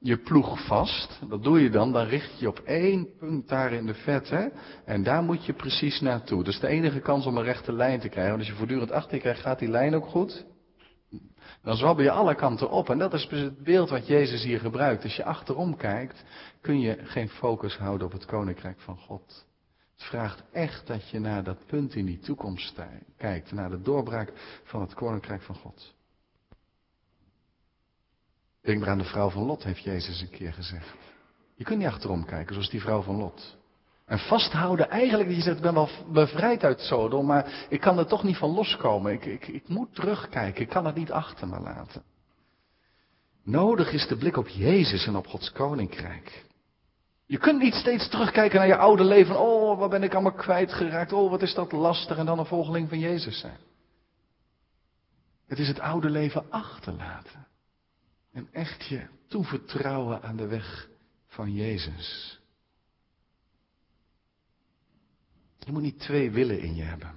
je 0.00 0.16
ploeg 0.16 0.66
vast. 0.66 1.20
Dat 1.28 1.42
doe 1.42 1.60
je 1.60 1.70
dan, 1.70 1.92
dan 1.92 2.06
richt 2.06 2.38
je 2.38 2.48
op 2.48 2.58
één 2.58 3.08
punt 3.18 3.48
daar 3.48 3.72
in 3.72 3.86
de 3.86 3.94
vet, 3.94 4.30
hè? 4.30 4.48
En 4.84 5.02
daar 5.02 5.22
moet 5.22 5.44
je 5.44 5.52
precies 5.52 6.00
naartoe. 6.00 6.44
Dat 6.44 6.54
is 6.54 6.60
de 6.60 6.68
enige 6.68 7.00
kans 7.00 7.26
om 7.26 7.36
een 7.36 7.44
rechte 7.44 7.72
lijn 7.72 8.00
te 8.00 8.08
krijgen. 8.08 8.32
Want 8.32 8.42
als 8.42 8.50
je 8.50 8.58
voortdurend 8.58 8.90
achter 8.90 9.14
je 9.14 9.20
krijgt, 9.20 9.40
gaat 9.40 9.58
die 9.58 9.68
lijn 9.68 9.94
ook 9.94 10.06
goed? 10.06 10.46
Dan 11.62 11.76
zwabbel 11.76 12.04
je 12.04 12.10
alle 12.10 12.34
kanten 12.34 12.70
op. 12.70 12.90
En 12.90 12.98
dat 12.98 13.14
is 13.14 13.28
dus 13.28 13.40
het 13.40 13.62
beeld 13.62 13.90
wat 13.90 14.06
Jezus 14.06 14.42
hier 14.42 14.60
gebruikt. 14.60 15.02
Als 15.02 15.16
je 15.16 15.24
achterom 15.24 15.76
kijkt, 15.76 16.24
kun 16.60 16.80
je 16.80 16.98
geen 17.02 17.28
focus 17.28 17.76
houden 17.76 18.06
op 18.06 18.12
het 18.12 18.24
koninkrijk 18.24 18.80
van 18.80 18.96
God. 18.96 19.46
Het 19.94 20.08
vraagt 20.08 20.42
echt 20.52 20.86
dat 20.86 21.08
je 21.08 21.18
naar 21.18 21.44
dat 21.44 21.66
punt 21.66 21.94
in 21.94 22.06
die 22.06 22.18
toekomst 22.18 22.80
kijkt, 23.16 23.52
naar 23.52 23.70
de 23.70 23.80
doorbraak 23.80 24.32
van 24.64 24.80
het 24.80 24.94
koninkrijk 24.94 25.42
van 25.42 25.54
God. 25.54 25.94
Denk 28.62 28.80
maar 28.80 28.88
aan 28.88 28.98
de 28.98 29.04
vrouw 29.04 29.30
van 29.30 29.42
Lot, 29.42 29.64
heeft 29.64 29.82
Jezus 29.82 30.20
een 30.20 30.30
keer 30.30 30.52
gezegd. 30.52 30.94
Je 31.54 31.64
kunt 31.64 31.78
niet 31.78 31.88
achterom 31.88 32.24
kijken, 32.24 32.54
zoals 32.54 32.70
die 32.70 32.80
vrouw 32.80 33.02
van 33.02 33.16
Lot. 33.16 33.58
En 34.06 34.18
vasthouden, 34.18 34.90
eigenlijk, 34.90 35.28
dat 35.28 35.38
je 35.38 35.42
zegt, 35.42 35.56
ik 35.56 35.62
ben 35.62 35.74
wel 35.74 35.88
bevrijd 36.12 36.64
uit 36.64 36.80
Sodom, 36.80 37.26
maar 37.26 37.66
ik 37.68 37.80
kan 37.80 37.98
er 37.98 38.06
toch 38.06 38.22
niet 38.22 38.36
van 38.36 38.50
loskomen. 38.50 39.12
Ik, 39.12 39.24
ik, 39.24 39.46
ik 39.46 39.68
moet 39.68 39.94
terugkijken, 39.94 40.62
ik 40.62 40.68
kan 40.68 40.86
het 40.86 40.94
niet 40.94 41.12
achter 41.12 41.48
me 41.48 41.60
laten. 41.60 42.02
Nodig 43.44 43.92
is 43.92 44.06
de 44.06 44.16
blik 44.16 44.36
op 44.36 44.48
Jezus 44.48 45.06
en 45.06 45.16
op 45.16 45.26
Gods 45.26 45.52
koninkrijk. 45.52 46.44
Je 47.26 47.38
kunt 47.38 47.62
niet 47.62 47.74
steeds 47.74 48.08
terugkijken 48.08 48.58
naar 48.58 48.66
je 48.66 48.76
oude 48.76 49.04
leven. 49.04 49.40
Oh, 49.40 49.78
wat 49.78 49.90
ben 49.90 50.02
ik 50.02 50.14
allemaal 50.14 50.32
kwijtgeraakt. 50.32 51.12
Oh, 51.12 51.30
wat 51.30 51.42
is 51.42 51.54
dat 51.54 51.72
lastig. 51.72 52.16
En 52.16 52.26
dan 52.26 52.38
een 52.38 52.46
volgeling 52.46 52.88
van 52.88 52.98
Jezus 52.98 53.40
zijn. 53.40 53.58
Het 55.46 55.58
is 55.58 55.68
het 55.68 55.80
oude 55.80 56.10
leven 56.10 56.50
achterlaten. 56.50 57.46
En 58.32 58.48
echt 58.52 58.86
je 58.86 59.06
toevertrouwen 59.28 60.22
aan 60.22 60.36
de 60.36 60.46
weg 60.46 60.88
van 61.26 61.52
Jezus. 61.52 62.38
Je 65.58 65.72
moet 65.72 65.82
niet 65.82 66.00
twee 66.00 66.30
willen 66.30 66.60
in 66.60 66.74
je 66.74 66.82
hebben. 66.82 67.14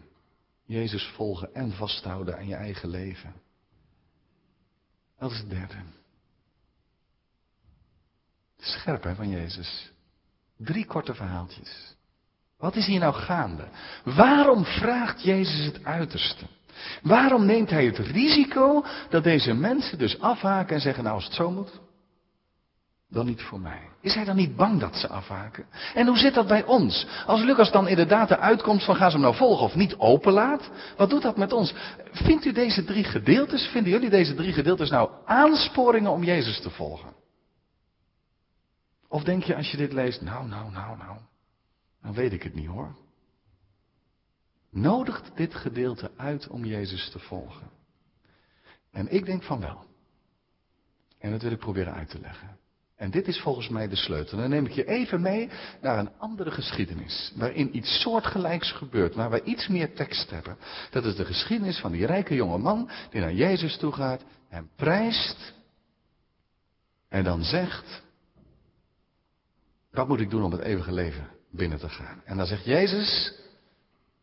Jezus 0.66 1.04
volgen 1.04 1.54
en 1.56 1.72
vasthouden 1.72 2.38
aan 2.38 2.48
je 2.48 2.56
eigen 2.56 2.90
leven. 2.90 3.34
Dat 5.18 5.32
is 5.32 5.38
het 5.38 5.50
derde. 5.50 5.76
Scherp 8.58 9.04
hè, 9.04 9.16
van 9.16 9.30
Jezus. 9.30 9.92
Drie 10.58 10.86
korte 10.86 11.16
verhaaltjes. 11.16 11.96
Wat 12.58 12.76
is 12.76 12.86
hier 12.86 13.00
nou 13.00 13.14
gaande? 13.14 13.68
Waarom 14.04 14.66
vraagt 14.66 15.24
Jezus 15.24 15.66
het 15.66 15.84
uiterste? 15.84 16.46
Waarom 17.02 17.46
neemt 17.46 17.70
hij 17.70 17.86
het 17.86 17.98
risico 17.98 18.86
dat 19.10 19.24
deze 19.24 19.54
mensen 19.54 19.98
dus 19.98 20.20
afhaken 20.20 20.76
en 20.76 20.82
zeggen, 20.82 21.04
nou 21.04 21.16
als 21.16 21.26
het 21.26 21.34
zo 21.34 21.52
moet? 21.52 21.82
dan 23.14 23.26
niet 23.26 23.42
voor 23.42 23.60
mij? 23.60 23.82
Is 24.02 24.16
hij 24.16 24.26
dan 24.26 24.36
niet 24.36 24.56
bang 24.56 24.80
dat 24.80 24.96
ze 24.96 25.08
afhaken? 25.08 25.66
En 25.94 26.08
hoe 26.08 26.18
zit 26.18 26.34
dat 26.34 26.48
bij 26.48 26.64
ons? 26.64 27.08
Als 27.26 27.42
Lucas 27.42 27.72
dan 27.72 27.88
inderdaad 27.88 28.28
de 28.28 28.38
uitkomst 28.38 28.86
van 28.86 28.96
gaan 28.96 29.12
ze 29.12 29.18
hem 29.18 29.26
nou 29.26 29.36
volgen 29.36 29.66
of 29.66 29.76
niet 29.76 29.96
openlaat, 29.98 30.70
wat 30.98 31.10
doet 31.10 31.22
dat 31.22 31.38
met 31.38 31.54
ons? 31.54 31.74
Vindt 32.12 32.46
u 32.46 32.52
deze 32.52 32.84
drie 32.84 33.04
gedeeltes, 33.04 33.68
vinden 33.68 33.92
jullie 33.92 34.10
deze 34.10 34.34
drie 34.34 34.54
gedeeltes 34.54 34.90
nou 34.90 35.10
aansporingen 35.26 36.12
om 36.12 36.24
Jezus 36.24 36.62
te 36.62 36.70
volgen? 36.70 37.14
Of 39.08 39.24
denk 39.24 39.44
je 39.44 39.56
als 39.56 39.72
je 39.72 39.78
dit 39.78 39.94
leest, 39.94 40.22
nou, 40.22 40.48
nou, 40.48 40.72
nou, 40.72 40.98
nou, 40.98 41.18
dan 42.02 42.14
weet 42.14 42.34
ik 42.34 42.44
het 42.44 42.56
niet 42.56 42.68
hoor. 42.68 42.96
Nodigt 44.74 45.32
dit 45.36 45.56
gedeelte 45.56 46.12
uit 46.18 46.48
om 46.48 46.66
Jezus 46.66 47.10
te 47.10 47.20
volgen? 47.20 47.70
En 48.92 49.14
ik 49.14 49.26
denk 49.26 49.44
van 49.44 49.60
wel. 49.60 49.86
En 51.20 51.32
dat 51.32 51.42
wil 51.42 51.52
ik 51.52 51.60
proberen 51.60 51.94
uit 51.94 52.10
te 52.10 52.20
leggen. 52.20 52.58
En 52.96 53.12
dit 53.12 53.28
is 53.28 53.40
volgens 53.40 53.70
mij 53.70 53.88
de 53.88 53.96
sleutel. 53.96 54.38
Dan 54.38 54.50
neem 54.50 54.66
ik 54.66 54.72
je 54.72 54.86
even 54.86 55.22
mee 55.22 55.50
naar 55.82 56.00
een 56.00 56.18
andere 56.18 56.52
geschiedenis. 56.52 57.34
Waarin 57.36 57.78
iets 57.78 58.02
soortgelijks 58.02 58.72
gebeurt. 58.72 59.16
Waar 59.16 59.30
we 59.30 59.44
iets 59.44 59.68
meer 59.68 59.94
tekst 59.94 60.30
hebben. 60.30 60.58
Dat 60.92 61.06
is 61.06 61.16
de 61.16 61.26
geschiedenis 61.26 61.80
van 61.80 61.92
die 61.92 62.06
rijke 62.06 62.36
jonge 62.36 62.58
man. 62.58 62.90
Die 63.10 63.22
naar 63.22 63.34
Jezus 63.34 63.78
toe 63.78 63.92
gaat. 63.92 64.24
Hem 64.48 64.70
prijst. 64.76 65.54
En 67.10 67.24
dan 67.24 67.44
zegt. 67.44 68.04
Wat 69.92 70.08
moet 70.08 70.20
ik 70.20 70.30
doen 70.30 70.44
om 70.44 70.52
het 70.52 70.62
eeuwige 70.62 70.92
leven 70.92 71.30
binnen 71.52 71.80
te 71.80 71.90
gaan? 71.90 72.22
En 72.26 72.38
dan 72.38 72.46
zegt 72.46 72.66
Jezus. 72.66 73.42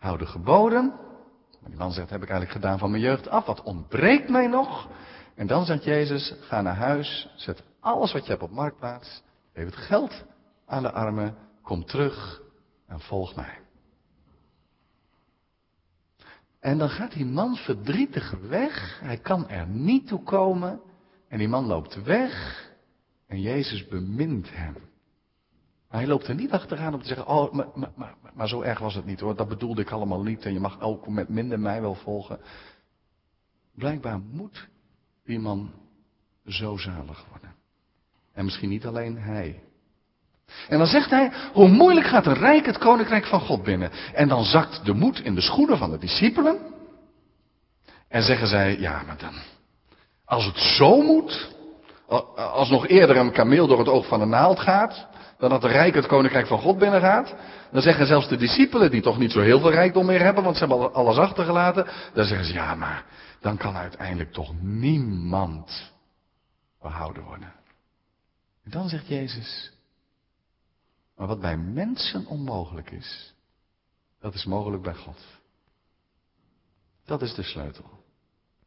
Hou 0.01 0.19
de 0.19 0.27
geboden. 0.27 0.93
Die 1.67 1.77
man 1.77 1.93
zegt, 1.93 2.11
heb 2.11 2.23
ik 2.23 2.29
eigenlijk 2.29 2.61
gedaan 2.61 2.79
van 2.79 2.91
mijn 2.91 3.03
jeugd 3.03 3.29
af. 3.29 3.47
Wat 3.47 3.63
ontbreekt 3.63 4.29
mij 4.29 4.47
nog? 4.47 4.89
En 5.35 5.47
dan 5.47 5.65
zegt 5.65 5.85
Jezus, 5.85 6.35
ga 6.41 6.61
naar 6.63 6.77
huis, 6.77 7.29
zet 7.37 7.63
alles 7.81 8.13
wat 8.13 8.25
je 8.25 8.31
hebt 8.31 8.43
op 8.43 8.51
marktplaats, 8.51 9.23
geef 9.55 9.65
het 9.65 9.77
geld 9.77 10.25
aan 10.67 10.83
de 10.83 10.93
armen, 10.93 11.37
kom 11.63 11.85
terug 11.85 12.43
en 12.87 13.01
volg 13.01 13.35
mij. 13.35 13.59
En 16.61 16.79
dan 16.79 16.89
gaat 16.89 17.13
die 17.13 17.27
man 17.27 17.57
verdrietig 17.57 18.31
weg, 18.31 19.01
hij 19.03 19.19
kan 19.19 19.49
er 19.49 19.67
niet 19.67 20.07
toe 20.07 20.23
komen 20.23 20.81
en 21.29 21.39
die 21.39 21.49
man 21.49 21.67
loopt 21.67 22.03
weg 22.03 22.69
en 23.27 23.41
Jezus 23.41 23.89
bemint 23.89 24.51
hem. 24.51 24.77
Maar 25.91 26.01
hij 26.01 26.09
loopt 26.09 26.27
er 26.27 26.35
niet 26.35 26.51
achteraan 26.51 26.95
om 26.95 27.01
te 27.01 27.07
zeggen, 27.07 27.27
oh, 27.27 27.53
maar, 27.53 27.67
maar, 27.75 27.93
maar, 27.95 28.15
maar, 28.35 28.49
zo 28.49 28.63
erg 28.63 28.79
was 28.79 28.95
het 28.95 29.05
niet 29.05 29.21
hoor, 29.21 29.37
dat 29.37 29.49
bedoelde 29.49 29.81
ik 29.81 29.91
allemaal 29.91 30.23
niet 30.23 30.45
en 30.45 30.53
je 30.53 30.61
mag 30.61 30.79
elk 30.79 31.07
moment 31.07 31.29
minder 31.29 31.61
mij 31.61 31.81
wel 31.81 31.95
volgen. 31.95 32.41
Blijkbaar 33.75 34.21
moet 34.21 34.69
die 35.25 35.39
man 35.39 35.71
zo 36.47 36.77
zalig 36.77 37.25
worden. 37.31 37.55
En 38.33 38.45
misschien 38.45 38.69
niet 38.69 38.87
alleen 38.87 39.19
hij. 39.19 39.63
En 40.69 40.79
dan 40.79 40.87
zegt 40.87 41.11
hij, 41.11 41.33
hoe 41.53 41.69
moeilijk 41.69 42.07
gaat 42.07 42.27
een 42.27 42.35
rijk 42.35 42.67
het 42.67 42.79
koninkrijk 42.79 43.27
van 43.27 43.41
God 43.41 43.63
binnen? 43.63 43.91
En 44.15 44.29
dan 44.29 44.45
zakt 44.45 44.85
de 44.85 44.95
moed 44.95 45.21
in 45.21 45.35
de 45.35 45.41
schoenen 45.41 45.79
van 45.79 45.91
de 45.91 45.99
discipelen. 45.99 46.59
En 48.09 48.23
zeggen 48.23 48.47
zij, 48.47 48.79
ja, 48.79 49.03
maar 49.07 49.19
dan, 49.19 49.35
als 50.25 50.45
het 50.45 50.59
zo 50.59 51.03
moet, 51.03 51.55
als 52.37 52.71
nog 52.71 52.87
eerder 52.87 53.17
een 53.17 53.33
kameel 53.33 53.67
door 53.67 53.79
het 53.79 53.89
oog 53.89 54.07
van 54.07 54.19
de 54.19 54.27
naald 54.27 54.61
gaat, 54.61 55.09
dan 55.41 55.51
dat 55.51 55.61
de 55.61 55.69
rijk 55.69 55.95
het 55.95 56.07
koninkrijk 56.07 56.47
van 56.47 56.59
God 56.59 56.79
binnengaat, 56.79 57.35
dan 57.71 57.83
zeggen 57.83 58.07
zelfs 58.07 58.29
de 58.29 58.37
discipelen, 58.37 58.91
die 58.91 59.03
toch 59.03 59.19
niet 59.19 59.33
zo 59.33 59.41
heel 59.41 59.61
veel 59.61 59.71
rijkdom 59.71 60.07
meer 60.07 60.23
hebben, 60.23 60.45
want 60.45 60.57
ze 60.57 60.67
hebben 60.67 60.95
alles 60.95 61.17
achtergelaten, 61.17 61.87
dan 62.15 62.25
zeggen 62.25 62.47
ze, 62.47 62.53
ja, 62.53 62.75
maar 62.75 63.05
dan 63.41 63.57
kan 63.57 63.77
uiteindelijk 63.77 64.33
toch 64.33 64.55
niemand 64.61 65.93
behouden 66.81 67.23
worden. 67.23 67.53
En 68.65 68.71
dan 68.71 68.89
zegt 68.89 69.07
Jezus, 69.07 69.73
maar 71.17 71.27
wat 71.27 71.41
bij 71.41 71.57
mensen 71.57 72.27
onmogelijk 72.27 72.91
is, 72.91 73.35
dat 74.21 74.35
is 74.35 74.45
mogelijk 74.45 74.83
bij 74.83 74.95
God. 74.95 75.19
Dat 77.05 77.23
is 77.23 77.35
de 77.35 77.43
sleutel. 77.43 77.91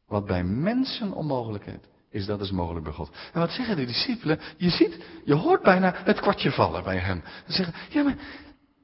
Wat 0.08 0.26
bij 0.26 0.44
mensen 0.44 1.12
onmogelijk 1.12 1.66
is, 2.14 2.26
dat 2.26 2.42
is 2.42 2.52
mogelijk 2.52 2.84
bij 2.84 2.94
God. 2.94 3.10
En 3.34 3.40
wat 3.40 3.52
zeggen 3.52 3.76
de 3.76 3.86
discipelen? 3.86 4.40
Je 4.58 4.70
ziet, 4.70 5.04
je 5.26 5.34
hoort 5.34 5.62
bijna 5.62 5.94
het 6.04 6.20
kwartje 6.20 6.52
vallen 6.52 6.84
bij 6.84 6.98
hen. 6.98 7.24
Ze 7.48 7.54
zeggen, 7.54 7.74
ja 7.90 8.04
maar, 8.04 8.16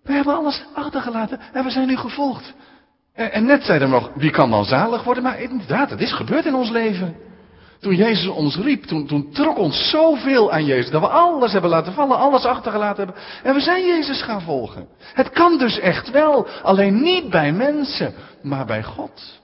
we 0.04 0.14
hebben 0.14 0.36
alles 0.36 0.64
achtergelaten 0.74 1.40
en 1.54 1.64
we 1.64 1.70
zijn 1.70 1.88
nu 1.88 1.98
gevolgd. 1.98 2.54
En, 3.14 3.32
en 3.32 3.46
net 3.46 3.64
zeiden 3.64 3.90
we 3.90 3.94
nog, 3.94 4.12
wie 4.16 4.32
kan 4.32 4.50
dan 4.50 4.66
zalig 4.66 5.04
worden? 5.04 5.24
Maar 5.24 5.42
inderdaad, 5.42 5.90
het 5.90 6.02
is 6.02 6.14
gebeurd 6.14 6.46
in 6.46 6.56
ons 6.56 6.70
leven. 6.70 7.16
Toen 7.80 7.96
Jezus 7.96 8.28
ons 8.28 8.56
riep, 8.58 8.84
toen, 8.84 9.08
toen 9.08 9.32
trok 9.32 9.58
ons 9.58 9.90
zoveel 9.90 10.52
aan 10.52 10.66
Jezus. 10.66 10.92
Dat 10.92 11.02
we 11.02 11.08
alles 11.08 11.52
hebben 11.52 11.70
laten 11.70 11.94
vallen, 11.94 12.18
alles 12.18 12.46
achtergelaten 12.46 13.06
hebben. 13.06 13.24
En 13.44 13.54
we 13.54 13.60
zijn 13.60 13.86
Jezus 13.86 14.22
gaan 14.22 14.42
volgen. 14.42 14.88
Het 15.14 15.30
kan 15.30 15.58
dus 15.58 15.80
echt 15.80 16.12
wel. 16.12 16.48
Alleen 16.64 17.02
niet 17.02 17.30
bij 17.30 17.52
mensen, 17.52 18.14
maar 18.42 18.66
bij 18.66 18.84
God. 18.84 19.39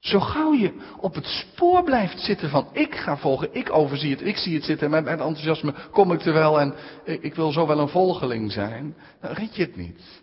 Zo 0.00 0.20
gauw 0.20 0.52
je 0.52 0.72
op 1.00 1.14
het 1.14 1.26
spoor 1.26 1.84
blijft 1.84 2.20
zitten 2.20 2.50
van 2.50 2.68
ik 2.72 2.94
ga 2.94 3.16
volgen, 3.16 3.48
ik 3.52 3.72
overzie 3.72 4.10
het, 4.10 4.26
ik 4.26 4.36
zie 4.36 4.54
het 4.54 4.64
zitten 4.64 4.94
en 4.94 5.04
met 5.04 5.06
enthousiasme 5.06 5.74
kom 5.90 6.12
ik 6.12 6.24
er 6.24 6.32
wel 6.32 6.60
en 6.60 6.74
ik 7.04 7.34
wil 7.34 7.52
zo 7.52 7.66
wel 7.66 7.78
een 7.78 7.88
volgeling 7.88 8.52
zijn, 8.52 8.96
dan 9.20 9.32
red 9.32 9.56
je 9.56 9.62
het 9.62 9.76
niet. 9.76 10.22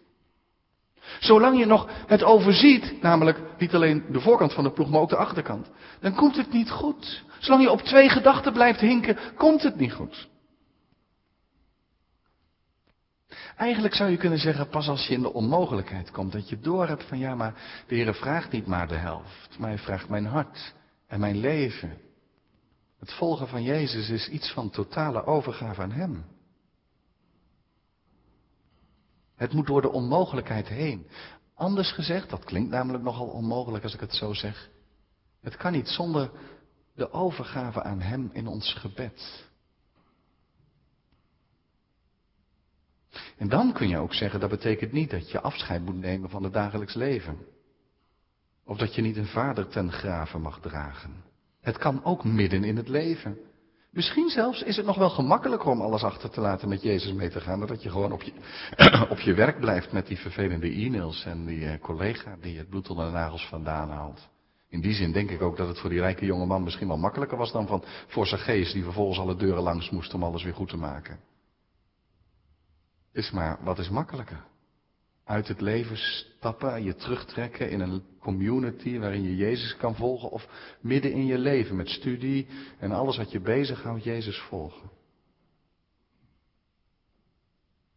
Zolang 1.19 1.59
je 1.59 1.65
nog 1.65 1.89
het 2.07 2.23
overziet, 2.23 3.01
namelijk 3.01 3.41
niet 3.57 3.75
alleen 3.75 4.03
de 4.11 4.19
voorkant 4.19 4.53
van 4.53 4.63
de 4.63 4.71
ploeg, 4.71 4.89
maar 4.89 5.01
ook 5.01 5.09
de 5.09 5.15
achterkant, 5.15 5.69
dan 5.99 6.15
komt 6.15 6.37
het 6.37 6.51
niet 6.51 6.69
goed. 6.69 7.23
Zolang 7.39 7.63
je 7.63 7.71
op 7.71 7.81
twee 7.81 8.09
gedachten 8.09 8.53
blijft 8.53 8.79
hinken, 8.79 9.17
komt 9.35 9.63
het 9.63 9.75
niet 9.75 9.93
goed. 9.93 10.27
Eigenlijk 13.57 13.95
zou 13.95 14.09
je 14.09 14.17
kunnen 14.17 14.39
zeggen, 14.39 14.69
pas 14.69 14.87
als 14.87 15.07
je 15.07 15.13
in 15.13 15.21
de 15.21 15.33
onmogelijkheid 15.33 16.11
komt, 16.11 16.31
dat 16.31 16.49
je 16.49 16.59
doorhebt 16.59 17.03
van 17.03 17.17
ja, 17.17 17.35
maar 17.35 17.83
de 17.87 17.95
Heer 17.95 18.13
vraagt 18.13 18.51
niet 18.51 18.65
maar 18.65 18.87
de 18.87 18.95
helft, 18.95 19.57
maar 19.59 19.69
hij 19.69 19.77
vraagt 19.77 20.09
mijn 20.09 20.25
hart 20.25 20.73
en 21.07 21.19
mijn 21.19 21.37
leven. 21.37 21.97
Het 22.99 23.13
volgen 23.13 23.47
van 23.47 23.63
Jezus 23.63 24.09
is 24.09 24.29
iets 24.29 24.51
van 24.51 24.69
totale 24.69 25.25
overgave 25.25 25.81
aan 25.81 25.91
Hem. 25.91 26.25
Het 29.35 29.53
moet 29.53 29.67
door 29.67 29.81
de 29.81 29.91
onmogelijkheid 29.91 30.67
heen. 30.67 31.07
Anders 31.55 31.91
gezegd, 31.91 32.29
dat 32.29 32.43
klinkt 32.43 32.69
namelijk 32.69 33.03
nogal 33.03 33.27
onmogelijk 33.27 33.83
als 33.83 33.93
ik 33.93 33.99
het 33.99 34.15
zo 34.15 34.33
zeg. 34.33 34.69
Het 35.41 35.57
kan 35.57 35.71
niet 35.71 35.87
zonder 35.87 36.31
de 36.95 37.11
overgave 37.11 37.83
aan 37.83 38.01
Hem 38.01 38.29
in 38.33 38.47
ons 38.47 38.73
gebed. 38.73 39.46
En 43.37 43.49
dan 43.49 43.73
kun 43.73 43.87
je 43.87 43.97
ook 43.97 44.13
zeggen, 44.13 44.39
dat 44.39 44.49
betekent 44.49 44.91
niet 44.91 45.09
dat 45.09 45.31
je 45.31 45.41
afscheid 45.41 45.85
moet 45.85 45.99
nemen 45.99 46.29
van 46.29 46.43
het 46.43 46.53
dagelijks 46.53 46.93
leven. 46.93 47.37
Of 48.65 48.77
dat 48.77 48.95
je 48.95 49.01
niet 49.01 49.17
een 49.17 49.27
vader 49.27 49.67
ten 49.67 49.91
graven 49.91 50.41
mag 50.41 50.59
dragen. 50.59 51.23
Het 51.61 51.77
kan 51.77 52.03
ook 52.03 52.23
midden 52.23 52.63
in 52.63 52.77
het 52.77 52.87
leven. 52.87 53.37
Misschien 53.91 54.29
zelfs 54.29 54.61
is 54.61 54.75
het 54.77 54.85
nog 54.85 54.97
wel 54.97 55.09
gemakkelijker 55.09 55.69
om 55.69 55.81
alles 55.81 56.03
achter 56.03 56.29
te 56.29 56.41
laten 56.41 56.69
met 56.69 56.81
Jezus 56.81 57.13
mee 57.13 57.29
te 57.29 57.41
gaan, 57.41 57.59
dan 57.59 57.67
dat 57.67 57.83
je 57.83 57.89
gewoon 57.89 58.11
op 58.11 58.21
je, 58.21 58.33
op 59.09 59.19
je 59.19 59.33
werk 59.33 59.59
blijft 59.59 59.91
met 59.91 60.07
die 60.07 60.17
vervelende 60.17 60.67
e-mails 60.67 61.25
en 61.25 61.45
die 61.45 61.59
uh, 61.59 61.71
collega 61.81 62.35
die 62.41 62.57
het 62.57 62.69
bloed 62.69 62.89
onder 62.89 63.05
de 63.05 63.11
nagels 63.11 63.47
vandaan 63.47 63.89
haalt. 63.89 64.29
In 64.69 64.81
die 64.81 64.93
zin 64.93 65.11
denk 65.11 65.29
ik 65.29 65.41
ook 65.41 65.57
dat 65.57 65.67
het 65.67 65.79
voor 65.79 65.89
die 65.89 65.99
rijke 65.99 66.25
jonge 66.25 66.45
man 66.45 66.63
misschien 66.63 66.87
wel 66.87 66.97
makkelijker 66.97 67.37
was 67.37 67.51
dan 67.51 67.67
van 67.67 67.83
voor 68.07 68.27
zijn 68.27 68.41
geest 68.41 68.73
die 68.73 68.83
vervolgens 68.83 69.19
alle 69.19 69.35
deuren 69.35 69.63
langs 69.63 69.89
moest 69.89 70.13
om 70.13 70.23
alles 70.23 70.43
weer 70.43 70.53
goed 70.53 70.69
te 70.69 70.77
maken. 70.77 71.19
Is 73.17 73.31
maar, 73.31 73.57
wat 73.63 73.79
is 73.79 73.89
makkelijker? 73.89 74.43
Uit 75.23 75.47
het 75.47 75.61
leven 75.61 75.97
stappen, 75.97 76.83
je 76.83 76.95
terugtrekken 76.95 77.69
in 77.69 77.79
een 77.79 78.03
community 78.19 78.99
waarin 78.99 79.21
je 79.21 79.35
Jezus 79.35 79.77
kan 79.77 79.95
volgen 79.95 80.29
of 80.29 80.47
midden 80.81 81.11
in 81.11 81.25
je 81.25 81.37
leven 81.37 81.75
met 81.75 81.89
studie 81.89 82.47
en 82.79 82.91
alles 82.91 83.17
wat 83.17 83.31
je 83.31 83.39
bezighoudt 83.39 84.03
Jezus 84.03 84.39
volgen. 84.39 84.89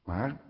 Maar 0.05 0.41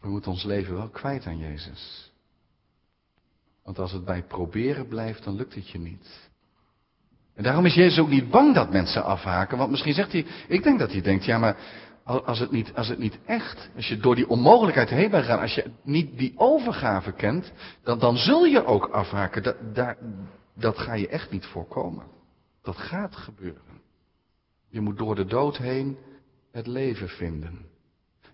we 0.00 0.08
moeten 0.08 0.30
ons 0.30 0.44
leven 0.44 0.74
wel 0.74 0.88
kwijt 0.88 1.26
aan 1.26 1.38
Jezus. 1.38 2.12
Want 3.62 3.78
als 3.78 3.92
het 3.92 4.04
bij 4.04 4.22
proberen 4.22 4.88
blijft, 4.88 5.24
dan 5.24 5.36
lukt 5.36 5.54
het 5.54 5.70
je 5.70 5.78
niet. 5.78 6.30
En 7.34 7.42
daarom 7.42 7.66
is 7.66 7.74
Jezus 7.74 7.98
ook 7.98 8.08
niet 8.08 8.30
bang 8.30 8.54
dat 8.54 8.70
mensen 8.70 9.04
afhaken. 9.04 9.58
Want 9.58 9.70
misschien 9.70 9.94
zegt 9.94 10.12
hij, 10.12 10.26
ik 10.48 10.62
denk 10.62 10.78
dat 10.78 10.92
hij 10.92 11.00
denkt, 11.00 11.24
ja 11.24 11.38
maar 11.38 11.56
als 12.04 12.38
het, 12.38 12.50
niet, 12.50 12.74
als 12.74 12.88
het 12.88 12.98
niet 12.98 13.18
echt, 13.24 13.70
als 13.76 13.88
je 13.88 13.96
door 13.96 14.14
die 14.14 14.28
onmogelijkheid 14.28 14.90
heen 14.90 15.10
bent 15.10 15.24
gegaan, 15.24 15.40
als 15.40 15.54
je 15.54 15.70
niet 15.82 16.18
die 16.18 16.34
overgave 16.36 17.12
kent, 17.12 17.52
dan, 17.82 17.98
dan 17.98 18.16
zul 18.16 18.44
je 18.44 18.64
ook 18.64 18.88
afhaken. 18.88 19.42
Dat, 19.42 19.56
daar, 19.74 19.96
dat 20.54 20.78
ga 20.78 20.94
je 20.94 21.08
echt 21.08 21.30
niet 21.30 21.46
voorkomen. 21.46 22.04
Dat 22.62 22.76
gaat 22.76 23.16
gebeuren. 23.16 23.82
Je 24.70 24.80
moet 24.80 24.98
door 24.98 25.14
de 25.14 25.24
dood 25.24 25.56
heen 25.56 25.96
het 26.52 26.66
leven 26.66 27.08
vinden. 27.08 27.72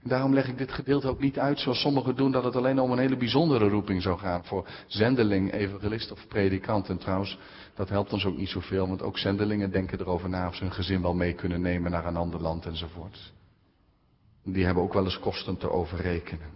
En 0.02 0.08
daarom 0.08 0.34
leg 0.34 0.48
ik 0.48 0.58
dit 0.58 0.72
gedeelte 0.72 1.08
ook 1.08 1.20
niet 1.20 1.38
uit 1.38 1.58
zoals 1.58 1.80
sommigen 1.80 2.16
doen 2.16 2.32
dat 2.32 2.44
het 2.44 2.56
alleen 2.56 2.80
om 2.80 2.92
een 2.92 2.98
hele 2.98 3.16
bijzondere 3.16 3.68
roeping 3.68 4.02
zou 4.02 4.18
gaan 4.18 4.44
voor 4.44 4.68
zendeling, 4.86 5.52
evangelist 5.52 6.12
of 6.12 6.28
predikant. 6.28 6.88
En 6.88 6.98
trouwens, 6.98 7.38
dat 7.74 7.88
helpt 7.88 8.12
ons 8.12 8.24
ook 8.24 8.36
niet 8.36 8.48
zoveel, 8.48 8.88
want 8.88 9.02
ook 9.02 9.18
zendelingen 9.18 9.70
denken 9.70 10.00
erover 10.00 10.28
na 10.28 10.48
of 10.48 10.54
ze 10.54 10.62
hun 10.62 10.72
gezin 10.72 11.02
wel 11.02 11.14
mee 11.14 11.34
kunnen 11.34 11.60
nemen 11.60 11.90
naar 11.90 12.06
een 12.06 12.16
ander 12.16 12.40
land 12.40 12.66
enzovoort. 12.66 13.32
Die 14.44 14.64
hebben 14.64 14.82
ook 14.82 14.92
wel 14.92 15.04
eens 15.04 15.18
kosten 15.18 15.56
te 15.56 15.70
overrekenen. 15.70 16.50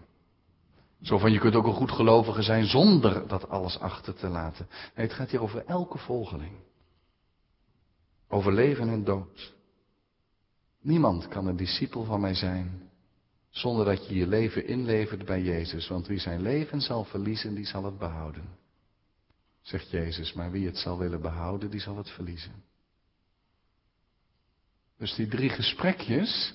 Zo 1.03 1.18
van 1.18 1.33
je 1.33 1.38
kunt 1.38 1.55
ook 1.55 1.66
een 1.66 1.73
goed 1.73 1.92
gelovige 1.92 2.42
zijn 2.42 2.66
zonder 2.66 3.29
dat 3.29 3.49
alles 3.49 3.79
achter 3.79 4.14
te 4.14 4.29
laten. 4.29 4.66
Nee, 4.94 5.07
het 5.07 5.14
gaat 5.14 5.31
hier 5.31 5.42
over 5.42 5.64
elke 5.66 5.99
volgeling. 5.99 6.57
Over 8.29 8.53
leven 8.53 8.88
en 8.88 9.05
dood. 9.05 9.55
Niemand 10.81 11.29
kan 11.29 11.47
een 11.47 11.57
discipel 11.57 12.05
van 12.05 12.20
mij 12.20 12.35
zijn 12.35 12.90
zonder 13.55 13.85
dat 13.85 14.09
je 14.09 14.14
je 14.14 14.27
leven 14.27 14.66
inlevert 14.66 15.25
bij 15.25 15.42
Jezus. 15.42 15.88
Want 15.88 16.07
wie 16.07 16.18
zijn 16.18 16.42
leven 16.42 16.81
zal 16.81 17.05
verliezen, 17.05 17.55
die 17.55 17.66
zal 17.66 17.85
het 17.85 17.99
behouden. 17.99 18.44
Zegt 19.62 19.90
Jezus, 19.90 20.33
maar 20.33 20.51
wie 20.51 20.66
het 20.66 20.79
zal 20.79 20.99
willen 20.99 21.20
behouden, 21.20 21.70
die 21.70 21.81
zal 21.81 21.97
het 21.97 22.11
verliezen. 22.11 22.53
Dus 24.99 25.14
die 25.14 25.29
drie 25.29 25.49
gesprekjes, 25.49 26.55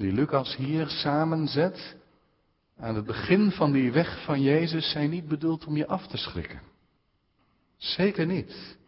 die 0.00 0.12
Lucas 0.12 0.56
hier 0.56 0.88
samenzet, 0.88 1.96
aan 2.76 2.94
het 2.94 3.04
begin 3.04 3.50
van 3.50 3.72
die 3.72 3.92
weg 3.92 4.24
van 4.24 4.42
Jezus, 4.42 4.90
zijn 4.90 5.10
niet 5.10 5.28
bedoeld 5.28 5.66
om 5.66 5.76
je 5.76 5.86
af 5.86 6.06
te 6.06 6.16
schrikken. 6.16 6.60
Zeker 7.76 8.26
niet. 8.26 8.78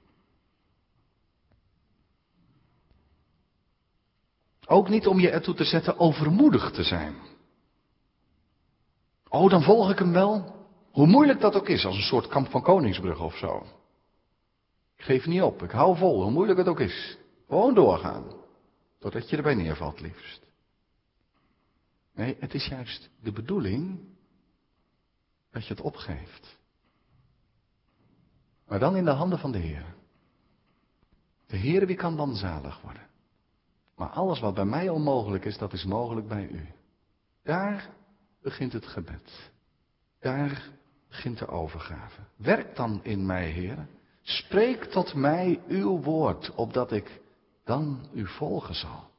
Ook 4.67 4.89
niet 4.89 5.07
om 5.07 5.21
je 5.21 5.31
ertoe 5.31 5.55
te 5.55 5.65
zetten 5.65 5.99
overmoedig 5.99 6.71
te 6.71 6.83
zijn. 6.83 7.15
Oh, 9.29 9.51
dan 9.51 9.63
volg 9.63 9.91
ik 9.91 9.99
hem 9.99 10.13
wel. 10.13 10.55
Hoe 10.93 11.07
moeilijk 11.07 11.41
dat 11.41 11.55
ook 11.55 11.69
is, 11.69 11.85
als 11.85 11.97
een 11.97 12.03
soort 12.03 12.27
kamp 12.27 12.51
van 12.51 12.63
Koningsbrug 12.63 13.21
of 13.21 13.37
zo. 13.37 13.67
Ik 14.97 15.05
geef 15.05 15.27
niet 15.27 15.43
op, 15.43 15.63
ik 15.63 15.71
hou 15.71 15.97
vol, 15.97 16.23
hoe 16.23 16.31
moeilijk 16.31 16.59
het 16.59 16.69
ook 16.69 16.81
is. 16.81 17.19
Gewoon 17.49 17.75
doorgaan. 17.75 18.25
Totdat 18.99 19.31
je 19.31 19.37
erbij 19.37 19.55
neervalt, 19.55 20.01
liefst. 20.01 20.52
Nee, 22.15 22.37
het 22.41 22.55
is 22.55 22.67
juist 22.67 23.11
de 23.21 23.33
bedoeling 23.33 24.01
dat 25.51 25.67
je 25.67 25.75
het 25.75 25.83
opgeeft. 25.83 26.59
Maar 28.67 28.79
dan 28.79 28.97
in 28.97 29.05
de 29.05 29.11
handen 29.11 29.39
van 29.39 29.53
de 29.53 29.59
Heer. 29.59 29.95
De 31.47 31.57
Heer 31.57 31.87
wie 31.87 31.97
kan 31.97 32.17
dan 32.17 32.37
zalig 32.37 32.81
worden. 32.81 33.07
Maar 33.97 34.09
alles 34.09 34.41
wat 34.41 34.55
bij 34.55 34.65
mij 34.65 34.89
onmogelijk 34.89 35.45
is, 35.45 35.59
dat 35.59 35.73
is 35.73 35.85
mogelijk 35.85 36.29
bij 36.29 36.49
u. 36.49 36.67
Daar 37.43 37.91
begint 38.43 38.73
het 38.73 38.87
gebed. 38.87 39.51
Daar 40.21 40.71
begint 41.09 41.39
de 41.39 41.49
overgave. 41.49 42.21
Werk 42.37 42.77
dan 42.77 43.05
in 43.05 43.27
mij, 43.27 43.51
Heer. 43.51 43.87
Spreek 44.23 44.85
tot 44.85 45.15
mij 45.15 45.61
uw 45.69 46.01
woord, 46.01 46.55
opdat 46.55 46.93
ik 46.93 47.21
dan 47.65 48.09
u 48.13 48.27
volgen 48.27 48.75
zal. 48.75 49.11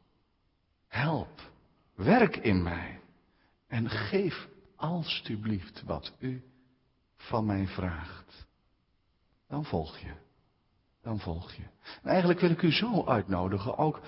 Help, 0.87 1.51
werk 1.95 2.35
in 2.35 2.63
mij 2.63 2.99
en 3.67 3.89
geef 3.89 4.47
alstublieft 4.75 5.83
wat 5.83 6.13
u 6.19 6.43
van 7.15 7.45
mij 7.45 7.67
vraagt. 7.67 8.47
Dan 9.47 9.65
volg 9.65 9.97
je. 9.97 10.13
Dan 11.01 11.19
volg 11.19 11.51
je. 11.51 11.63
En 12.01 12.09
eigenlijk 12.09 12.39
wil 12.39 12.49
ik 12.49 12.61
u 12.61 12.71
zo 12.71 13.05
uitnodigen 13.05 13.77
ook 13.77 14.01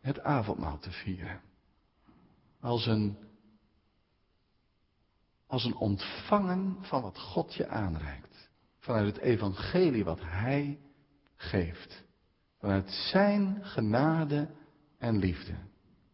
het 0.00 0.20
avondmaal 0.20 0.78
te 0.78 0.90
vieren. 0.90 1.40
Als 2.60 2.86
een, 2.86 3.18
als 5.46 5.64
een 5.64 5.76
ontvangen 5.76 6.76
van 6.80 7.02
wat 7.02 7.18
God 7.18 7.54
je 7.54 7.68
aanreikt. 7.68 8.50
Vanuit 8.78 9.06
het 9.06 9.24
evangelie 9.24 10.04
wat 10.04 10.20
Hij 10.20 10.78
geeft. 11.36 12.04
Vanuit 12.58 12.90
Zijn 12.90 13.64
genade 13.64 14.50
en 14.98 15.18
liefde. 15.18 15.69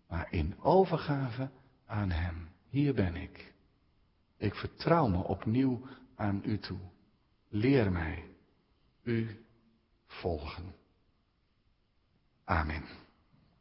Maar 0.09 0.33
in 0.33 0.61
overgave 0.61 1.51
aan 1.87 2.11
Hem. 2.11 2.49
Hier 2.69 2.95
ben 2.95 3.16
ik. 3.16 3.55
Ik 4.37 4.55
vertrouw 4.55 5.07
me 5.07 5.23
opnieuw 5.23 5.87
aan 6.14 6.42
U 6.45 6.59
toe. 6.59 6.79
Leer 7.49 7.92
mij 7.92 8.25
U 9.03 9.45
volgen. 10.07 10.75
Amen. 12.45 13.06